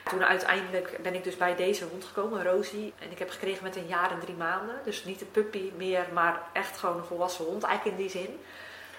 [0.03, 2.93] toen uiteindelijk ben ik dus bij deze hond gekomen, Rosie.
[2.99, 4.75] En ik heb gekregen met een jaar en drie maanden.
[4.83, 8.39] Dus niet een puppy meer, maar echt gewoon een volwassen hond, eigenlijk in die zin.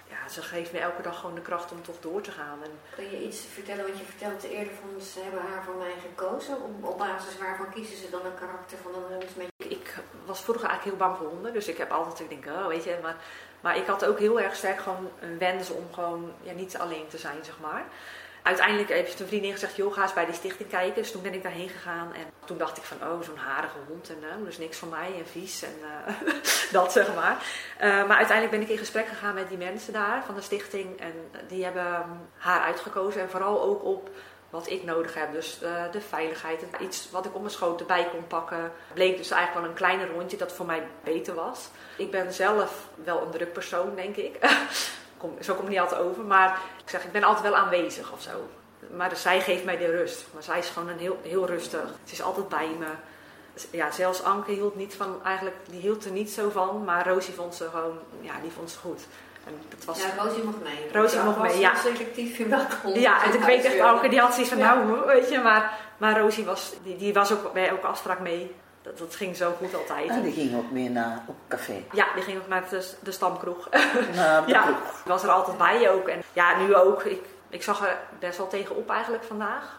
[0.08, 2.58] Ja, ze geeft me elke dag gewoon de kracht om toch door te gaan.
[2.62, 5.94] En Kun je iets vertellen, want je vertelde eerder van ze hebben haar voor mij
[6.00, 6.54] gekozen.
[6.62, 9.94] Op, op basis waarvan kiezen ze dan een karakter van een hond met Ik
[10.26, 12.84] was vroeger eigenlijk heel bang voor honden, dus ik heb altijd ik denk, oh, weet
[12.84, 13.16] je, maar,
[13.61, 17.09] maar ik had ook heel erg sterk gewoon een wens om gewoon ja, niet alleen
[17.09, 17.85] te zijn, zeg maar.
[18.42, 21.03] Uiteindelijk heeft een vriendin gezegd, joh, ga eens bij die stichting kijken.
[21.03, 24.09] Dus toen ben ik daarheen gegaan en toen dacht ik van, oh, zo'n harige hond
[24.09, 26.33] en uh, dus niks van mij en vies en uh,
[26.73, 27.37] dat, zeg maar.
[27.81, 31.01] Uh, maar uiteindelijk ben ik in gesprek gegaan met die mensen daar van de stichting
[31.01, 31.12] en
[31.49, 32.05] die hebben
[32.37, 34.11] haar uitgekozen en vooral ook op
[34.50, 35.32] wat ik nodig heb.
[35.32, 38.72] Dus uh, de veiligheid, iets wat ik op mijn schoot erbij kon pakken.
[38.92, 41.68] Bleek dus eigenlijk wel een kleiner rondje dat voor mij beter was.
[41.96, 44.38] Ik ben zelf wel een druk persoon, denk ik.
[45.20, 46.24] kom, zo kom ik niet altijd over.
[46.24, 48.48] Maar ik zeg, ik ben altijd wel aanwezig of zo.
[48.96, 50.26] Maar dus zij geeft mij de rust.
[50.32, 51.94] Maar zij is gewoon een heel, heel rustig.
[52.04, 52.86] Ze is altijd bij me.
[53.70, 56.84] Ja, zelfs Anke hield niet van, eigenlijk, die hield er niet zo van.
[56.84, 59.00] Maar Rosie vond ze gewoon, ja, die vond ze goed.
[59.46, 60.03] En dat was...
[60.03, 60.92] Ja, Rosie mocht mee.
[60.92, 61.74] Rosie ja, mocht mee, ja.
[61.74, 62.96] selectief in welke hond.
[62.96, 64.74] Ja, en ik weet echt, Anke die had zoiets van, Ja.
[64.74, 65.38] nou, weet je.
[65.38, 68.55] Maar, maar Rosie was, die, die was ook bij elke afspraak mee.
[68.83, 70.09] Dat, dat ging zo goed altijd.
[70.09, 71.85] En die ging ook mee naar op café.
[71.92, 73.68] Ja, die ging ook naar de, de stamkroeg.
[74.14, 75.03] Naar de ja, kroeg.
[75.05, 76.09] was er altijd bij ook.
[76.09, 77.03] En ja, nu ook.
[77.03, 79.79] Ik, ik zag er best wel tegenop eigenlijk vandaag.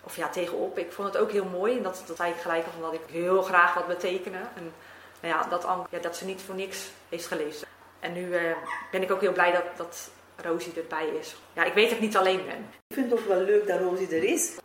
[0.00, 0.78] Of ja, tegenop.
[0.78, 1.76] Ik vond het ook heel mooi.
[1.76, 4.40] En dat, dat ik gelijk al, omdat ik heel graag wat betekenen.
[4.54, 4.72] En
[5.20, 7.68] nou ja, dat, ja, dat ze niet voor niks heeft gelezen.
[8.00, 8.56] En nu eh,
[8.90, 11.36] ben ik ook heel blij dat, dat Rosie erbij is.
[11.52, 12.66] Ja, ik weet dat ik niet alleen ben.
[12.88, 14.56] Ik vind het ook wel leuk dat Rosie er is.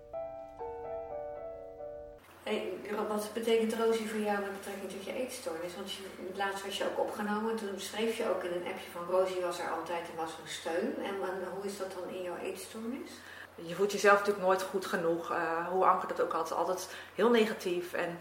[2.43, 2.74] Hey,
[3.08, 5.76] wat betekent Rosie voor jou met betrekking tot je eetstoornis?
[5.76, 6.04] Want je,
[6.36, 9.41] laatst was je ook opgenomen en toen schreef je ook in een appje van Rosie
[9.41, 10.96] was er altijd en was een steun.
[10.98, 13.10] En, en hoe is dat dan in jouw eetstoornis?
[13.56, 15.32] Je voelt jezelf natuurlijk nooit goed genoeg.
[15.32, 17.93] Uh, hoe Anker dat ook had, altijd heel negatief.
[17.93, 18.19] En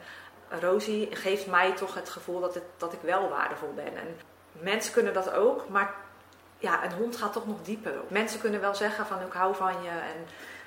[0.48, 3.96] Rosie geeft mij toch het gevoel dat, het, dat ik wel waardevol ben.
[3.96, 4.16] En
[4.52, 5.94] mensen kunnen dat ook, maar
[6.58, 7.92] ja, een hond gaat toch nog dieper.
[8.08, 9.88] Mensen kunnen wel zeggen van ik hou van je.
[9.88, 10.26] En,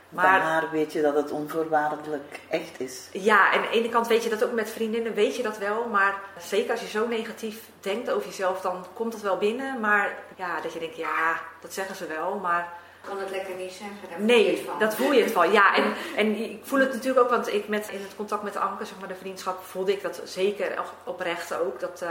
[0.09, 3.09] maar haar weet je dat het onvoorwaardelijk echt is.
[3.11, 5.57] Ja, en aan de ene kant weet je dat ook met vriendinnen, weet je dat
[5.57, 5.87] wel.
[5.87, 9.79] Maar zeker als je zo negatief denkt over jezelf, dan komt dat wel binnen.
[9.79, 12.83] Maar ja, dat je denkt, ja, dat zeggen ze wel, maar...
[13.05, 14.09] kan het lekker niet zeggen.
[14.09, 15.51] Daar nee, dat voel je het van.
[15.51, 18.53] Ja, en, en ik voel het natuurlijk ook, want ik met, in het contact met
[18.53, 21.79] de Anke, zeg maar de vriendschap, voelde ik dat zeker oprecht ook.
[21.79, 22.09] Dat uh,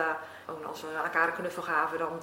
[0.67, 2.21] als we elkaar kunnen vergaven, dan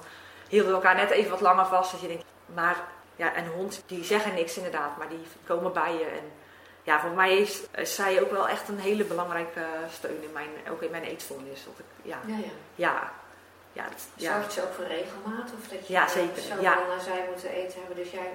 [0.48, 1.92] hielden we elkaar net even wat langer vast.
[1.92, 2.76] Dat je denkt, maar
[3.16, 6.04] ja, en hond, die zeggen niks inderdaad, maar die komen bij je.
[6.04, 6.32] En
[6.82, 10.82] ja, voor mij is, zij ook wel echt een hele belangrijke steun in mijn, ook
[10.82, 11.64] in mijn eetstoornis.
[11.64, 12.42] Dat ik, ja, ja, ja.
[12.74, 13.10] ja.
[13.72, 14.34] ja, ja.
[14.34, 15.50] Zorgt ze ook voor regelmaat?
[15.60, 16.42] Of dat je ja, zeker.
[16.42, 16.78] zo ja.
[17.00, 18.30] zij moeten eten hebben, dus jij...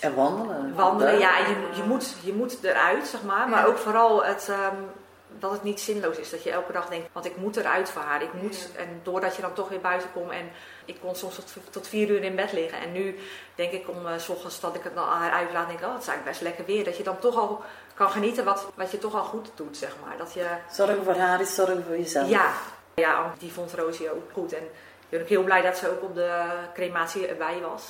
[0.00, 0.74] En wandelen.
[0.74, 1.38] Wandelen, ja.
[1.38, 3.48] Je, je, moet, je moet eruit, zeg maar.
[3.48, 4.90] Maar ook vooral het, um,
[5.38, 6.30] dat het niet zinloos is.
[6.30, 8.22] Dat je elke dag denkt, want ik moet eruit voor haar.
[8.22, 10.50] Ik moet, En doordat je dan toch weer buiten komt en
[10.84, 12.78] ik kon soms tot, tot vier uur in bed liggen.
[12.78, 13.18] En nu
[13.54, 15.92] denk ik om uh, s ochtends dat ik het dan haar uitlaat, denk ik, oh,
[15.92, 16.84] het is eigenlijk best lekker weer.
[16.84, 17.62] Dat je dan toch al
[17.94, 20.16] kan genieten wat, wat je toch al goed doet, zeg maar.
[20.16, 20.46] Dat je...
[20.70, 22.28] Zorgen voor haar is zorgen voor jezelf.
[22.28, 22.52] Ja,
[22.94, 24.52] ja die vond Rosie ook goed.
[24.52, 27.84] En ik ben ook heel blij dat ze ook op de crematie erbij was.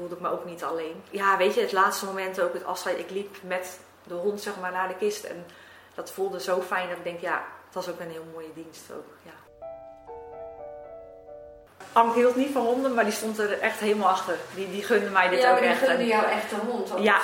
[0.00, 1.02] Voelde ik me ook niet alleen.
[1.10, 2.98] Ja, weet je, het laatste moment ook het afscheid.
[2.98, 5.24] Ik liep met de hond zeg maar naar de kist.
[5.24, 5.46] En
[5.94, 8.90] dat voelde zo fijn dat ik denk, ja, het was ook een heel mooie dienst
[8.96, 9.10] ook.
[9.22, 9.36] Ja.
[11.92, 14.36] Anke hield niet van honden, maar die stond er echt helemaal achter.
[14.54, 15.80] Die, die gunde mij dit ja, ook echt.
[15.80, 16.88] Ja, die gunde jou echt een hond.
[16.98, 17.20] Ja.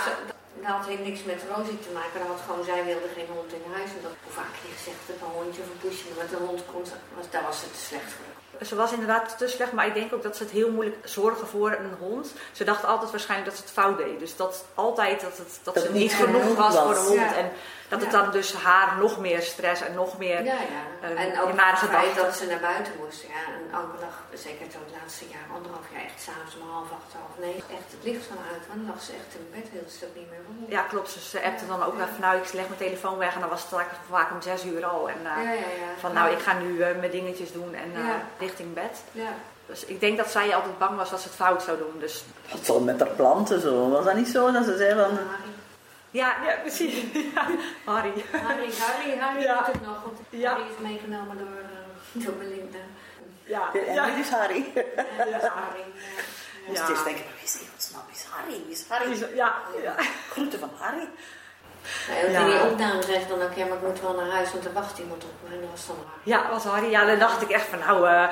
[0.61, 2.21] Dat had helemaal niks met Rosie te maken.
[2.21, 3.91] Dat had gewoon, zij wilde geen hond in huis.
[3.97, 6.05] En dat, hoe vaak je gezegd hebt, een hondje of een poesje.
[6.19, 6.93] Met een hond komt,
[7.31, 8.36] daar was het te slecht voor.
[8.65, 11.47] Ze was inderdaad te slecht, maar ik denk ook dat ze het heel moeilijk zorgen
[11.47, 12.33] voor een hond.
[12.53, 14.19] Ze dacht altijd waarschijnlijk dat ze het fout deed.
[14.19, 17.35] Dus dat altijd dat, het, dat, ze niet genoeg was, voor een hond.
[17.37, 17.51] En
[17.89, 21.09] dat het dan dus haar nog meer stress en nog meer ja, ja.
[21.11, 23.23] Uh, en ook het feit dat ze naar buiten moest.
[23.23, 27.11] Ja, en elke dag, zeker het laatste jaar, anderhalf jaar, echt s'avonds om half acht,
[27.21, 28.63] half negen, echt het licht van uit.
[28.69, 30.71] Want dan lag ze echt in bed, heel stuk niet meer rond.
[30.77, 31.15] Ja, klopt.
[31.15, 33.63] Dus ze appte dan ook van, nou, ik leg mijn telefoon weg en dan was
[33.63, 35.03] het vaak om zes uur al.
[35.15, 35.31] En uh,
[36.05, 37.91] van, nou, ik ga nu uh, mijn dingetjes doen en
[38.39, 38.95] richting bed.
[39.13, 39.33] Ja.
[39.67, 41.95] Dus ik denk dat zij altijd bang was dat ze het fout zou doen.
[41.99, 42.25] Dus...
[42.51, 43.89] Wat zal met haar planten zo?
[43.91, 45.19] Was dat niet zo dat ze zei van...
[46.17, 46.95] Ja, ja precies.
[47.35, 47.47] Ja.
[47.85, 48.13] Harry.
[48.33, 49.57] Harry, Harry, Harry ja.
[49.57, 50.03] doet het nog.
[50.03, 50.51] Want ja.
[50.51, 52.79] Harry is meegenomen door, uh, door Belinda.
[53.45, 54.07] Ja, en ja.
[54.07, 54.65] dit is Harry.
[55.19, 55.87] En is Harry.
[56.67, 56.73] Ja.
[56.73, 58.03] Dus het is denk ik, wie is godsnaam?
[58.07, 58.63] Wie is Harry?
[58.65, 59.37] Wie is Harry?
[59.37, 59.95] Ja, ja.
[60.31, 61.09] Groeten van Harry.
[62.09, 62.45] Nou, ja.
[62.45, 64.99] die opname zei dan ook, ja, maar ik moet wel naar huis, want er wacht
[64.99, 65.55] iemand op me.
[65.55, 66.21] En dat was dan Harry.
[66.23, 66.91] Ja, was Harry.
[66.91, 68.29] Ja, dan dacht ik echt van, nou, uh,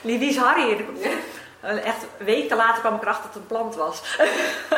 [0.00, 0.68] wie is Harry?
[1.60, 4.02] Echt weken later kwam ik erachter dat het een plant was.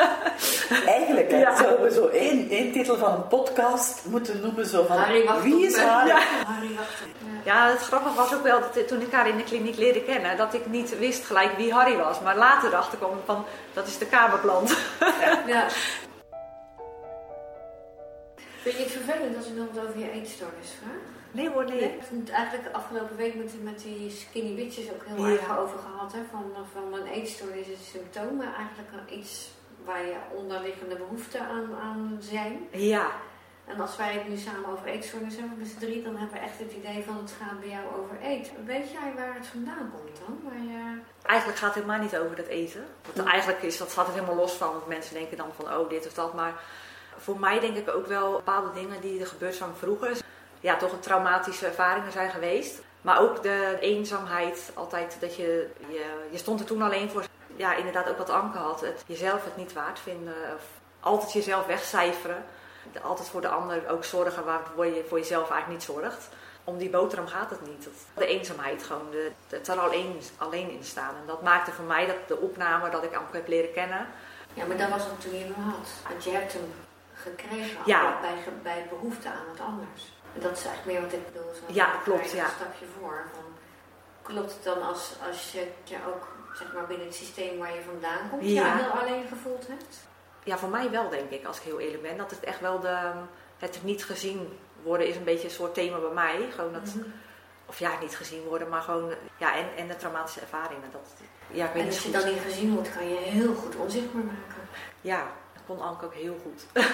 [0.85, 1.55] Eigenlijk ja.
[1.57, 4.65] zouden we zo één, één titel van een podcast moeten noemen.
[4.65, 6.07] Zo van, Harry wie is Harry?
[6.07, 6.19] Ja.
[6.53, 6.77] Harry
[7.45, 10.37] ja, het grappige was ook wel dat toen ik haar in de kliniek leerde kennen,
[10.37, 12.21] dat ik niet wist gelijk wie Harry was.
[12.21, 14.75] Maar later dacht ik van, dat is de kamerplant.
[15.45, 15.67] Ja.
[18.61, 21.12] Vind je het vervelend als iemand over je eetstoornis vraagt?
[21.33, 21.79] Nee hoor, nee.
[21.79, 25.31] Ik heb het eigenlijk afgelopen week met, met die skinny bitches ook heel ja.
[25.31, 26.13] erg over gehad.
[26.13, 26.19] Hè?
[26.31, 29.49] Van, van een eetstoornis is een symptoom, maar eigenlijk iets
[29.85, 32.67] waar je onderliggende behoeften aan, aan zijn.
[32.71, 33.11] Ja.
[33.65, 36.45] En als wij het nu samen over eetstoornis hebben met z'n drie, dan hebben we
[36.45, 38.65] echt het idee van het gaat bij jou over eten.
[38.65, 40.51] Weet jij waar het vandaan komt dan?
[41.21, 42.85] Eigenlijk gaat het helemaal niet over dat eten.
[43.13, 45.89] Want eigenlijk is dat, staat het helemaal los van, want mensen denken dan van oh
[45.89, 46.33] dit of dat.
[46.33, 46.53] Maar
[47.17, 50.21] voor mij denk ik ook wel bepaalde dingen die er gebeurd zijn vroeger
[50.63, 52.81] ja, toch een traumatische ervaringen zijn geweest.
[53.01, 57.23] Maar ook de eenzaamheid, altijd dat je, je, je stond er toen alleen voor.
[57.55, 58.81] Ja, inderdaad ook wat Anke had.
[58.81, 60.33] Het, jezelf het niet waard vinden.
[60.55, 60.63] Of
[60.99, 62.45] altijd jezelf wegcijferen.
[63.01, 66.29] Altijd voor de ander ook zorgen waarvoor je voor jezelf eigenlijk niet zorgt.
[66.63, 67.87] Om die boterham gaat het niet.
[68.13, 71.15] De eenzaamheid, gewoon de, het er alleen, alleen in staan.
[71.15, 74.07] En dat maakte voor mij dat de opname dat ik Anke heb leren kennen.
[74.53, 75.87] Ja, maar dat was het toen je hem had.
[76.09, 76.73] Want je hebt hem
[77.13, 78.17] gekregen ja.
[78.21, 80.11] bij, bij behoefte aan het anders.
[80.33, 81.53] Dat is eigenlijk meer wat ik bedoel.
[81.53, 82.31] Zo ja, klopt.
[82.31, 82.43] Ja.
[82.43, 83.23] Een stapje voor.
[83.33, 83.43] Van,
[84.21, 87.81] klopt het dan als, als je je ook zeg maar, binnen het systeem waar je
[87.81, 88.75] vandaan komt, ja.
[88.75, 89.97] je heel alleen gevoeld hebt?
[90.43, 92.17] Ja, voor mij wel denk ik, als ik heel eerlijk ben.
[92.17, 93.11] Dat het echt wel de,
[93.57, 96.47] het niet gezien worden is een beetje een soort thema bij mij.
[96.51, 97.05] Gewoon dat, mhm.
[97.65, 100.91] Of ja, niet gezien worden, maar gewoon, ja, en, en de traumatische ervaringen.
[100.91, 101.09] Dat,
[101.47, 104.23] ja, ik weet en als je dan niet gezien wordt, kan je heel goed onzichtbaar
[104.23, 104.61] maken.
[105.01, 106.65] Ja, dat kon Anke ook heel goed.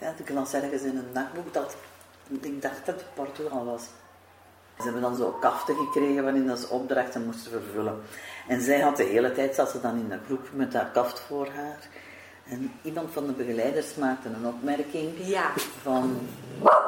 [0.00, 1.76] Ja, ik las ergens in een dagboek dat
[2.28, 3.82] Ik dacht dat het Portugal was.
[4.76, 8.02] Ze hebben dan zo kaften gekregen waarin dat ze opdrachten moesten vervullen.
[8.48, 11.20] En zij had de hele tijd, zat ze dan in de groep met dat kaft
[11.20, 11.78] voor haar.
[12.48, 15.50] En iemand van de begeleiders maakte een opmerking Ja,
[15.82, 16.28] van...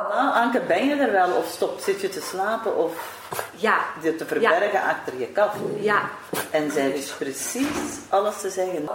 [0.09, 1.37] Nou, Anke, ben je er wel?
[1.37, 2.77] Of stop, zit je te slapen?
[2.77, 3.19] Of
[3.57, 5.57] ja, je te verbergen achter je kaft?
[5.81, 6.09] ja,
[6.51, 8.89] En zij wist precies alles te zeggen.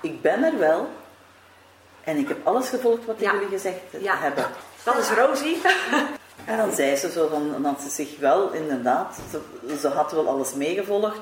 [0.00, 0.88] Ik ben er wel.
[2.04, 4.16] En ik heb alles gevolgd wat jullie gezegd Ja.
[4.16, 4.44] hebben.
[4.84, 5.60] Dat is Rosie.
[6.44, 9.40] En dan zei ze zo van, dat ze zich wel inderdaad, ze,
[9.80, 11.20] ze had wel alles meegevolgd,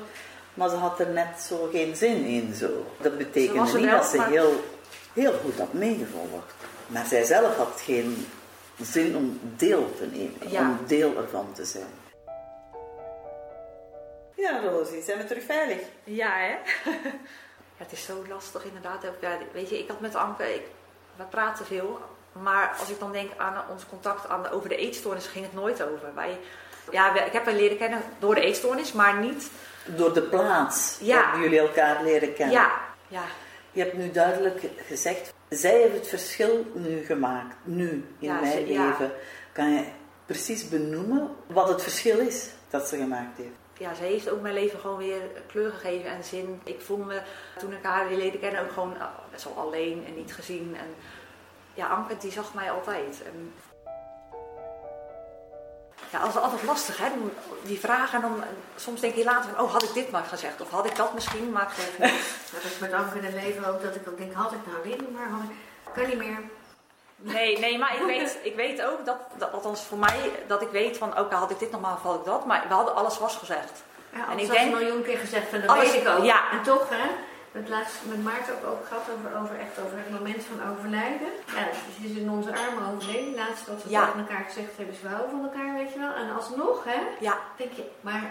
[0.53, 2.53] maar ze had er net zo geen zin in.
[2.53, 2.85] Zo.
[3.01, 4.63] Dat betekende niet dat ze heel,
[5.13, 6.53] heel goed had meegevolgd.
[6.87, 8.27] Maar zij zelf had geen
[8.81, 10.59] zin om deel te nemen, Ja.
[10.61, 11.89] om deel ervan te zijn.
[14.35, 15.79] Ja, Rosie, zijn we terug veilig?
[16.03, 16.55] Ja, hè?
[17.77, 19.03] Ja, het is zo lastig inderdaad.
[19.19, 20.65] Ja, weet je, ik had met Anke, ik,
[21.15, 21.99] we praten veel.
[22.31, 25.83] Maar als ik dan denk aan ons contact aan, over de eetstoornis, ging het nooit
[25.83, 26.13] over.
[26.15, 26.37] Wij,
[26.91, 29.49] ja, ik heb haar leren kennen door de eetstoornis, maar niet...
[29.85, 31.21] Door de plaats Ja.
[31.23, 32.55] hebben jullie elkaar leren kennen.
[32.55, 32.71] Ja,
[33.07, 33.23] ja,
[33.71, 38.51] Je hebt nu duidelijk gezegd, zij heeft het verschil nu gemaakt, nu in Ja, mijn
[38.51, 38.85] ze- ja.
[38.87, 39.11] leven.
[39.51, 39.83] Kan je
[40.25, 43.49] precies benoemen wat het verschil is dat ze gemaakt heeft?
[43.77, 46.61] ja, ze heeft ook mijn leven gewoon weer kleur gegeven en zin.
[46.63, 47.21] Ik voel me,
[47.59, 50.75] toen ik haar weer leerde kennen, ook gewoon eh, best wel alleen en niet gezien.
[50.79, 50.95] En
[51.73, 53.23] ja, Anke die zag mij altijd.
[53.25, 53.53] En
[56.11, 57.07] ja, dat is altijd lastig, hè?
[57.63, 58.43] Die vragen en dan,
[58.75, 60.61] soms denk je later van, oh, had ik dit maar gezegd?
[60.61, 62.35] Of had ik dat misschien, maar ik niet.
[62.53, 64.83] Dat is met Anke in het leven ook dat ik ook denk, had ik nou
[64.97, 65.55] dit maar, had ik,
[65.93, 66.39] kan niet meer.
[67.15, 70.69] Nee, nee, maar ik weet, ik weet ook dat, dat, althans voor mij, dat ik
[70.69, 72.45] weet van, oké, had ik dit nog maar, of had ik dat?
[72.45, 73.83] Maar we hadden alles was gezegd.
[74.13, 76.23] Ja, En ik denk- een miljoen keer gezegd en dat Alles- weet ik ook.
[76.23, 76.51] ja.
[76.51, 77.09] En toch, hè,
[77.51, 81.31] met laatst met Maarten ook, ook gehad over, over, echt over het moment van overlijden.
[81.55, 81.65] Ja,
[81.97, 83.35] ze is in onze armen overleden.
[83.35, 84.05] Laatst dat we Ja.
[84.05, 86.13] tegen elkaar gezegd hebben, ze houden van elkaar, weet je wel.
[86.13, 88.23] En alsnog, hè, Ja, denk je, maar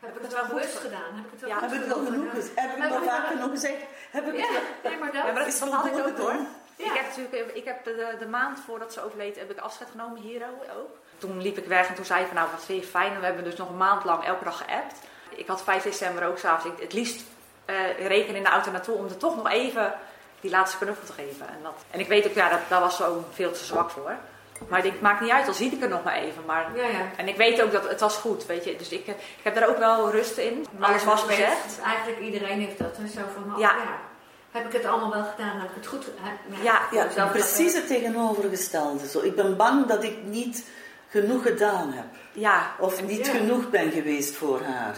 [0.00, 1.10] heb ik het wel bewust gedaan?
[1.18, 2.12] Heb ik het wel Ja, goed Heb ik wel gedaan?
[2.12, 2.54] genoeg gezegd?
[2.54, 3.80] Heb ik ik vaak wel- genoeg gezegd?
[4.10, 5.22] Heb ik het Ja, wel- nee, maar dat.
[5.26, 6.36] Ja, maar dat, dat had ik ook hoor.
[6.76, 6.84] Ja.
[6.84, 10.20] Ik heb natuurlijk, ik heb de, de maand voordat ze overleed, heb ik afscheid genomen
[10.20, 10.42] hier
[10.76, 10.90] ook.
[11.18, 13.12] Toen liep ik weg en toen zei ik van nou wat vind je fijn.
[13.12, 14.94] En we hebben dus nog een maand lang elke dag geappt.
[15.30, 17.24] Ik had 5 december ook s'avonds, ik- het liefst
[17.66, 19.92] eh rekenen in de auto naartoe om er toch nog even
[20.40, 21.48] die laatste knuffel te geven.
[21.48, 24.14] En, dat, en ik weet ook, ja, dat, daar was zo veel te zwak voor.
[24.68, 26.42] Maar ik denk, het maakt niet uit, al zie ik er nog maar even.
[26.46, 27.06] Maar, Ja, ja.
[27.16, 28.76] en ik weet ook dat het was goed, weet je.
[28.76, 30.66] Dus ik, ik heb daar ook wel rust in.
[30.80, 31.80] Alles was gezegd.
[31.84, 32.96] Eigenlijk iedereen heeft dat.
[32.96, 33.70] hè, Zo van, oh, Ja.
[33.70, 33.98] ja.
[34.50, 35.60] Heb ik het allemaal wel gedaan?
[35.60, 36.62] Heb ik het goed gedaan?
[36.62, 39.08] Ja, Ja, zelf precies het tegenovergestelde.
[39.08, 39.20] Zo.
[39.20, 40.64] Ik ben bang dat ik niet
[41.10, 42.04] genoeg gedaan heb.
[42.32, 43.32] Ja, Of niet Ja.
[43.32, 44.96] genoeg ben geweest voor haar.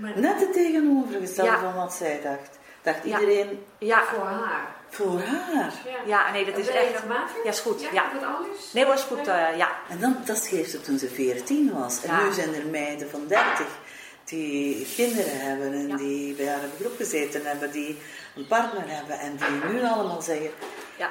[0.00, 1.58] Maar Net het tegenovergestelde Ja.
[1.60, 2.58] van wat zij dacht.
[2.82, 3.20] Dacht Ja.
[3.20, 4.66] iedereen ja, voor haar.
[4.88, 5.72] voor haar.
[5.84, 5.96] Ja.
[6.06, 7.02] ja, nee, dat is echt...
[7.44, 7.80] Ja, is goed.
[7.82, 8.04] Ja, Ja.
[8.14, 8.72] Wat anders?
[8.72, 9.70] Nee, was goed, eh, ja.
[9.88, 12.02] En dan, dat schreef ze toen ze 14 was.
[12.02, 12.22] En Ja.
[12.24, 13.66] nu zijn er meiden van 30
[14.24, 15.96] die kinderen hebben en Ja.
[15.96, 17.98] die bij haar in de groep gezeten hebben, die
[18.36, 20.50] een partner hebben en die nu allemaal zeggen:
[20.96, 21.10] Ja,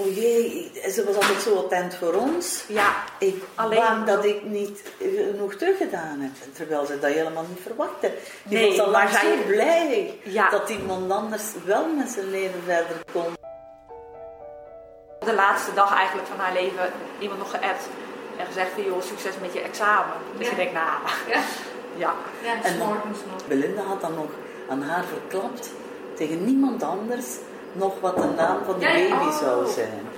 [0.00, 2.64] Oh jee, ze was altijd zo attent voor ons.
[2.68, 6.54] ja, Ik Alleen- bang dat ik niet genoeg teruggedaan heb.
[6.54, 8.12] Terwijl ze dat helemaal niet verwachtte.
[8.42, 10.50] Die Nee, was al maar lang zo blij Ja.
[10.50, 13.38] dat iemand anders wel met zijn leven verder kon.
[15.24, 17.88] de laatste dag eigenlijk van haar leven iemand nog geappt
[18.36, 20.14] en gezegd van joh, succes met je examen.
[20.36, 20.50] Dus Ja.
[20.50, 20.86] je denkt, nou,
[21.28, 21.40] Ja,
[21.96, 22.14] ja.
[22.42, 23.46] ja En dan- s'morgens nog.
[23.46, 24.30] Belinda had dan nog
[24.68, 25.70] aan haar verklapt
[26.16, 27.26] tegen niemand anders
[27.72, 29.38] nog wat de naam van de Ja, baby oh.
[29.38, 30.08] zou zijn.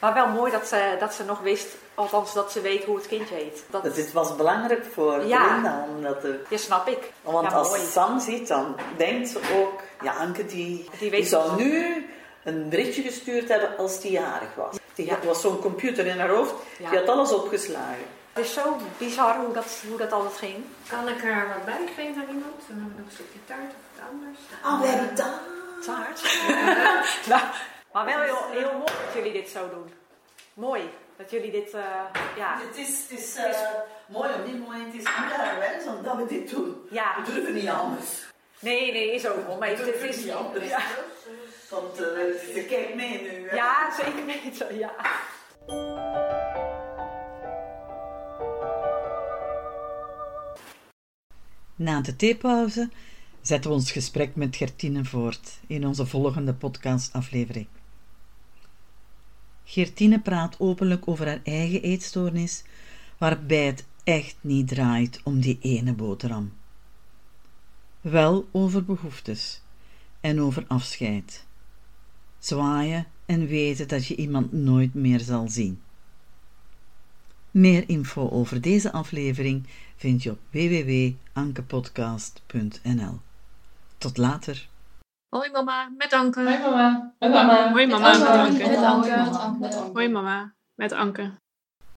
[0.00, 3.06] Maar wel mooi dat ze, dat ze nog wist, althans dat ze weet hoe het
[3.06, 3.62] kindje heet.
[3.70, 5.46] Dat, Dat dit was belangrijk voor Ja.
[5.48, 5.86] Belinda.
[5.96, 7.12] Omdat de, ja, snap ik.
[7.22, 7.80] want Ja, als mooi.
[7.90, 9.80] Sam ziet, dan denkt ze ook...
[10.02, 12.06] Ja, Anke die, Die die, zou nu
[12.44, 14.76] een berichtje gestuurd hebben als die jarig was.
[14.94, 15.14] Die Ja.
[15.14, 16.54] had- was zo'n computer in haar hoofd.
[16.78, 16.90] Ja.
[16.90, 18.06] Die had alles opgeslagen.
[18.32, 20.54] Het is zo bizar hoe dat, hoe dat altijd ging.
[20.88, 22.54] Kan ik er wat bij geven aan iemand?
[22.66, 24.38] Dan hebben we nog een stukje taart of wat anders.
[24.62, 25.14] Ah, we hebben.
[25.14, 25.30] Taart.
[27.30, 27.42] nou,
[27.92, 29.92] maar wel heel, heel mooi dat jullie dit zo doen.
[30.54, 31.82] Mooi dat jullie dit, eh,
[32.36, 33.60] ja, Het is, het is eh,
[34.08, 34.92] mooi op dit moment.
[34.92, 36.86] Het is haar wens omdat we dit doen.
[36.90, 37.14] ja.
[37.24, 38.28] We durven niet anders.
[38.58, 39.58] Nee, nee, is ook wel.
[39.58, 40.68] Maar het, het is niet anders.
[40.68, 40.80] Ja,
[41.70, 42.04] Want eh,
[42.54, 43.48] ze kijkt mee nu.
[43.48, 43.56] Hè?
[43.56, 44.92] ja, zeker weten, ja.
[51.76, 52.88] Na de theepauze
[53.42, 57.66] zetten we ons gesprek met Gertine voort in onze volgende podcastaflevering.
[59.64, 62.62] Gertine praat openlijk over haar eigen eetstoornis,
[63.18, 66.52] waarbij het echt niet draait om die ene boterham.
[68.00, 69.60] Wel over behoeftes
[70.20, 71.44] en over afscheid.
[72.38, 75.80] Zwaaien en weten dat je iemand nooit meer zal zien.
[77.50, 79.66] Meer info over deze aflevering
[79.96, 83.20] vind je op www.ankepodcast.nl.
[84.00, 84.68] Tot later.
[85.28, 86.40] Hoi mama, met Anke.
[86.40, 87.12] Hoi mama.
[87.18, 87.72] Met Anke.
[87.72, 89.92] Hoi mama, met Anke.
[89.92, 91.32] Hoi mama, met Anke.